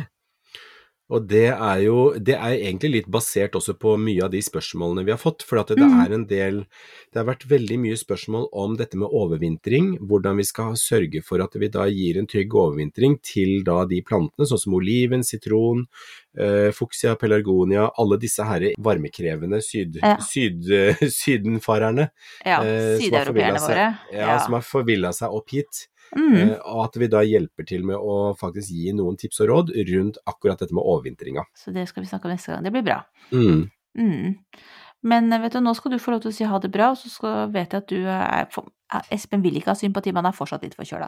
[1.12, 5.04] Og det er jo det er egentlig litt basert også på mye av de spørsmålene
[5.04, 5.44] vi har fått.
[5.44, 6.06] For at det Mhm.
[6.06, 6.66] er en del
[7.14, 9.98] Det har vært veldig mye spørsmål om dette med overvintring.
[10.00, 14.02] Hvordan vi skal sørge for at vi da gir en trygg overvintring til da de
[14.02, 15.88] plantene, sånn som oliven, sitron,
[16.40, 20.16] eh, fuchsia, pelargonia, alle disse her varmekrevende syd, Ja.
[20.24, 20.64] syd,
[21.12, 22.10] sydenfarerne.
[22.46, 23.98] Ja, eh, sydeuropeerne våre.
[24.14, 25.88] Ja, Ja, som har forvilla seg opp hit.
[26.18, 26.36] Mm.
[26.36, 29.74] Eh, og at vi da hjelper til med å faktisk gi noen tips og råd
[29.94, 31.46] rundt akkurat dette med overvintringa.
[31.56, 32.64] Så det skal vi snakke om neste gang.
[32.68, 33.02] Det blir bra.
[33.32, 33.66] Mm.
[33.98, 34.36] Mm.
[35.04, 36.92] Men eh, vet du, nå skal du få lov til å si ha det bra,
[36.94, 38.70] og så skal, vet jeg at du er eh,
[39.16, 41.08] Espen vil ikke ha sympati, men han er fortsatt litt forkjøla.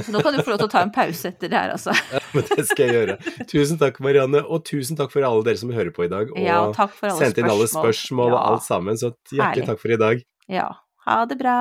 [0.00, 1.92] Så nå kan du få lov til å ta en pause etter det her, altså.
[2.14, 3.18] Ja, men det skal jeg gjøre.
[3.50, 6.32] Tusen takk, Marianne, og tusen takk for alle dere som hører på i dag.
[6.32, 8.44] Og Ja, og takk for alle sendte inn alle spørsmål og Ja.
[8.54, 8.96] alt sammen.
[8.96, 9.68] Så hjertelig Herlig.
[9.68, 10.24] takk for i dag.
[10.48, 10.70] Ja.
[11.04, 11.58] Ha det bra.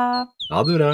[0.53, 0.93] Ha det bra.